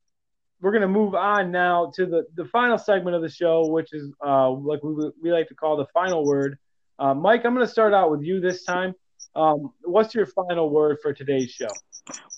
we're 0.61 0.71
going 0.71 0.81
to 0.81 0.87
move 0.87 1.13
on 1.15 1.51
now 1.51 1.91
to 1.95 2.05
the 2.05 2.25
the 2.35 2.45
final 2.45 2.77
segment 2.77 3.15
of 3.15 3.21
the 3.21 3.29
show 3.29 3.67
which 3.67 3.93
is 3.93 4.11
uh 4.25 4.49
like 4.49 4.81
we, 4.83 5.11
we 5.21 5.31
like 5.31 5.47
to 5.47 5.55
call 5.55 5.77
the 5.77 5.87
final 5.93 6.25
word. 6.25 6.57
Uh, 6.99 7.13
mike 7.13 7.43
i'm 7.43 7.53
going 7.53 7.65
to 7.65 7.71
start 7.71 7.93
out 7.93 8.11
with 8.11 8.21
you 8.21 8.39
this 8.39 8.63
time. 8.63 8.93
Um, 9.35 9.73
what's 9.83 10.13
your 10.13 10.27
final 10.27 10.69
word 10.69 10.99
for 11.01 11.13
today's 11.13 11.49
show? 11.49 11.69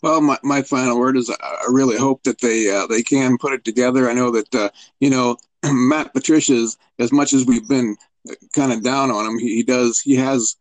Well, 0.01 0.21
my, 0.21 0.37
my 0.43 0.61
final 0.61 0.99
word 0.99 1.17
is 1.17 1.29
I 1.29 1.65
really 1.69 1.97
hope 1.97 2.23
that 2.23 2.39
they 2.39 2.69
uh, 2.69 2.87
they 2.87 3.01
can 3.01 3.37
put 3.37 3.53
it 3.53 3.65
together. 3.65 4.09
I 4.09 4.13
know 4.13 4.31
that 4.31 4.53
uh, 4.55 4.69
you 4.99 5.09
know 5.09 5.37
Matt 5.65 6.13
Patricia's 6.13 6.77
as 6.99 7.11
much 7.11 7.33
as 7.33 7.45
we've 7.45 7.67
been 7.67 7.97
kind 8.55 8.71
of 8.71 8.83
down 8.83 9.11
on 9.11 9.25
him, 9.25 9.39
he, 9.39 9.55
he 9.55 9.63
does 9.63 9.99
he 9.99 10.15
has 10.15 10.55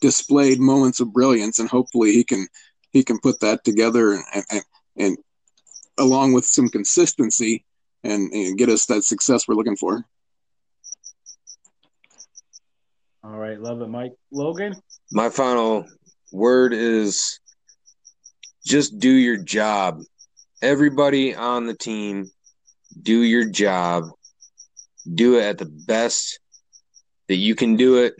displayed 0.00 0.58
moments 0.58 1.00
of 1.00 1.12
brilliance, 1.12 1.58
and 1.58 1.68
hopefully 1.68 2.12
he 2.12 2.24
can 2.24 2.48
he 2.90 3.04
can 3.04 3.18
put 3.18 3.40
that 3.40 3.64
together 3.64 4.12
and 4.12 4.44
and, 4.50 4.62
and 4.96 5.16
along 5.98 6.32
with 6.32 6.44
some 6.44 6.68
consistency 6.68 7.64
and, 8.02 8.32
and 8.32 8.58
get 8.58 8.68
us 8.68 8.86
that 8.86 9.04
success 9.04 9.46
we're 9.46 9.54
looking 9.54 9.76
for. 9.76 10.04
All 13.24 13.38
right, 13.38 13.60
love 13.60 13.80
it, 13.80 13.88
Mike. 13.88 14.12
Logan. 14.32 14.74
My 15.12 15.28
final 15.28 15.86
word 16.32 16.72
is 16.72 17.38
just 18.66 18.98
do 18.98 19.10
your 19.10 19.36
job. 19.36 20.00
Everybody 20.60 21.34
on 21.34 21.66
the 21.66 21.74
team, 21.74 22.30
do 23.00 23.22
your 23.22 23.48
job. 23.48 24.04
Do 25.12 25.38
it 25.38 25.42
at 25.42 25.58
the 25.58 25.66
best 25.66 26.40
that 27.28 27.36
you 27.36 27.54
can 27.54 27.76
do 27.76 28.04
it 28.04 28.14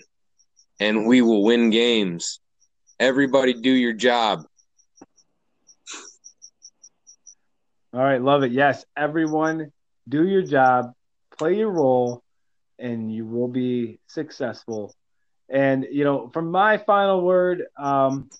and 0.80 1.06
we 1.06 1.22
will 1.22 1.44
win 1.44 1.70
games. 1.70 2.40
Everybody 2.98 3.54
do 3.54 3.70
your 3.70 3.92
job. 3.92 4.44
All 7.94 8.00
right, 8.00 8.22
love 8.22 8.42
it. 8.42 8.52
Yes, 8.52 8.84
everyone 8.96 9.70
do 10.08 10.26
your 10.26 10.42
job, 10.42 10.92
play 11.36 11.56
your 11.56 11.70
role, 11.70 12.22
and 12.78 13.12
you 13.12 13.26
will 13.26 13.48
be 13.48 14.00
successful. 14.06 14.94
And, 15.48 15.86
you 15.90 16.04
know, 16.04 16.30
from 16.32 16.50
my 16.50 16.78
final 16.78 17.22
word, 17.22 17.64
um, 17.78 18.30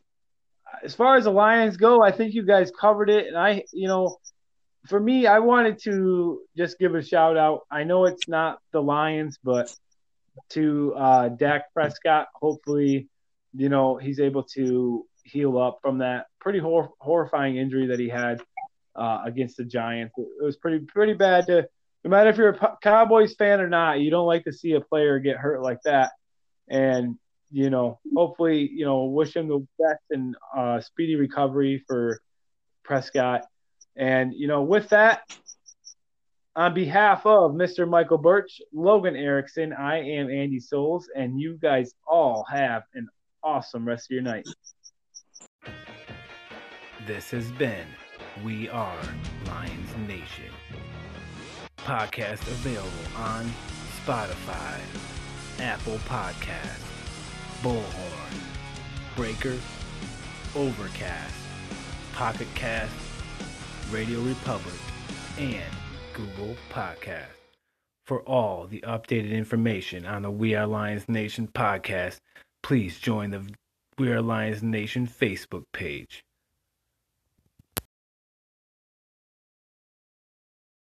as 0.82 0.94
far 0.94 1.16
as 1.16 1.24
the 1.24 1.30
Lions 1.30 1.76
go, 1.76 2.02
I 2.02 2.12
think 2.12 2.32
you 2.34 2.44
guys 2.44 2.70
covered 2.70 3.10
it. 3.10 3.26
And 3.26 3.36
I, 3.36 3.64
you 3.72 3.88
know, 3.88 4.16
for 4.88 4.98
me, 4.98 5.26
I 5.26 5.40
wanted 5.40 5.78
to 5.82 6.40
just 6.56 6.78
give 6.78 6.94
a 6.94 7.02
shout 7.02 7.36
out. 7.36 7.60
I 7.70 7.84
know 7.84 8.06
it's 8.06 8.26
not 8.26 8.58
the 8.72 8.80
Lions, 8.80 9.38
but 9.44 9.74
to 10.50 10.94
uh, 10.96 11.28
Dak 11.28 11.72
Prescott. 11.74 12.28
Hopefully, 12.34 13.08
you 13.54 13.68
know 13.68 13.96
he's 13.96 14.20
able 14.20 14.42
to 14.42 15.06
heal 15.24 15.58
up 15.58 15.78
from 15.82 15.98
that 15.98 16.26
pretty 16.40 16.58
hor- 16.58 16.92
horrifying 16.98 17.56
injury 17.56 17.88
that 17.88 17.98
he 17.98 18.08
had 18.08 18.42
uh, 18.96 19.22
against 19.24 19.56
the 19.56 19.64
Giants. 19.64 20.14
It 20.16 20.44
was 20.44 20.56
pretty 20.56 20.84
pretty 20.86 21.14
bad. 21.14 21.46
To 21.46 21.66
no 22.04 22.10
matter 22.10 22.30
if 22.30 22.36
you're 22.36 22.50
a 22.50 22.76
Cowboys 22.82 23.34
fan 23.34 23.60
or 23.60 23.68
not, 23.68 24.00
you 24.00 24.10
don't 24.10 24.26
like 24.26 24.44
to 24.44 24.52
see 24.52 24.72
a 24.72 24.80
player 24.80 25.18
get 25.18 25.36
hurt 25.36 25.62
like 25.62 25.82
that. 25.84 26.12
And 26.68 27.16
you 27.50 27.68
know, 27.68 28.00
hopefully, 28.16 28.70
you 28.72 28.84
know, 28.84 29.04
wish 29.04 29.36
him 29.36 29.48
the 29.48 29.66
best 29.78 30.02
and 30.10 30.34
uh, 30.56 30.80
speedy 30.80 31.16
recovery 31.16 31.84
for 31.86 32.20
Prescott. 32.82 33.42
And 33.96 34.32
you 34.34 34.48
know, 34.48 34.62
with 34.62 34.88
that, 34.88 35.36
on 36.56 36.74
behalf 36.74 37.24
of 37.26 37.52
Mr. 37.52 37.88
Michael 37.88 38.18
Birch, 38.18 38.60
Logan 38.72 39.16
Erickson, 39.16 39.72
I 39.72 39.98
am 39.98 40.30
Andy 40.30 40.60
Souls, 40.60 41.08
and 41.14 41.40
you 41.40 41.58
guys 41.60 41.94
all 42.06 42.44
have 42.50 42.82
an 42.94 43.08
awesome 43.42 43.86
rest 43.86 44.10
of 44.10 44.14
your 44.14 44.22
night. 44.22 44.46
This 47.06 47.30
has 47.30 47.50
been 47.52 47.86
We 48.40 48.68
Are 48.70 48.98
Lions 49.46 49.96
Nation. 50.08 50.50
Podcast 51.76 52.40
available 52.48 52.90
on 53.16 53.48
Spotify, 54.04 54.80
Apple 55.60 55.98
Podcast, 56.08 56.80
Bullhorn, 57.60 58.34
Breaker, 59.14 59.58
Overcast, 60.56 61.34
Pocket 62.14 62.48
Cast, 62.54 62.92
Radio 63.92 64.18
Republic, 64.20 64.80
and 65.38 65.62
Google 66.14 66.56
Podcast. 66.72 67.26
For 68.06 68.22
all 68.22 68.66
the 68.66 68.80
updated 68.80 69.30
information 69.30 70.04
on 70.06 70.22
the 70.22 70.30
We 70.30 70.54
Are 70.54 70.66
Lions 70.66 71.08
Nation 71.08 71.48
podcast, 71.54 72.16
please 72.62 72.98
join 72.98 73.30
the 73.30 73.46
We 73.98 74.10
Are 74.10 74.22
Lions 74.22 74.62
Nation 74.62 75.06
Facebook 75.06 75.64
page. 75.72 76.24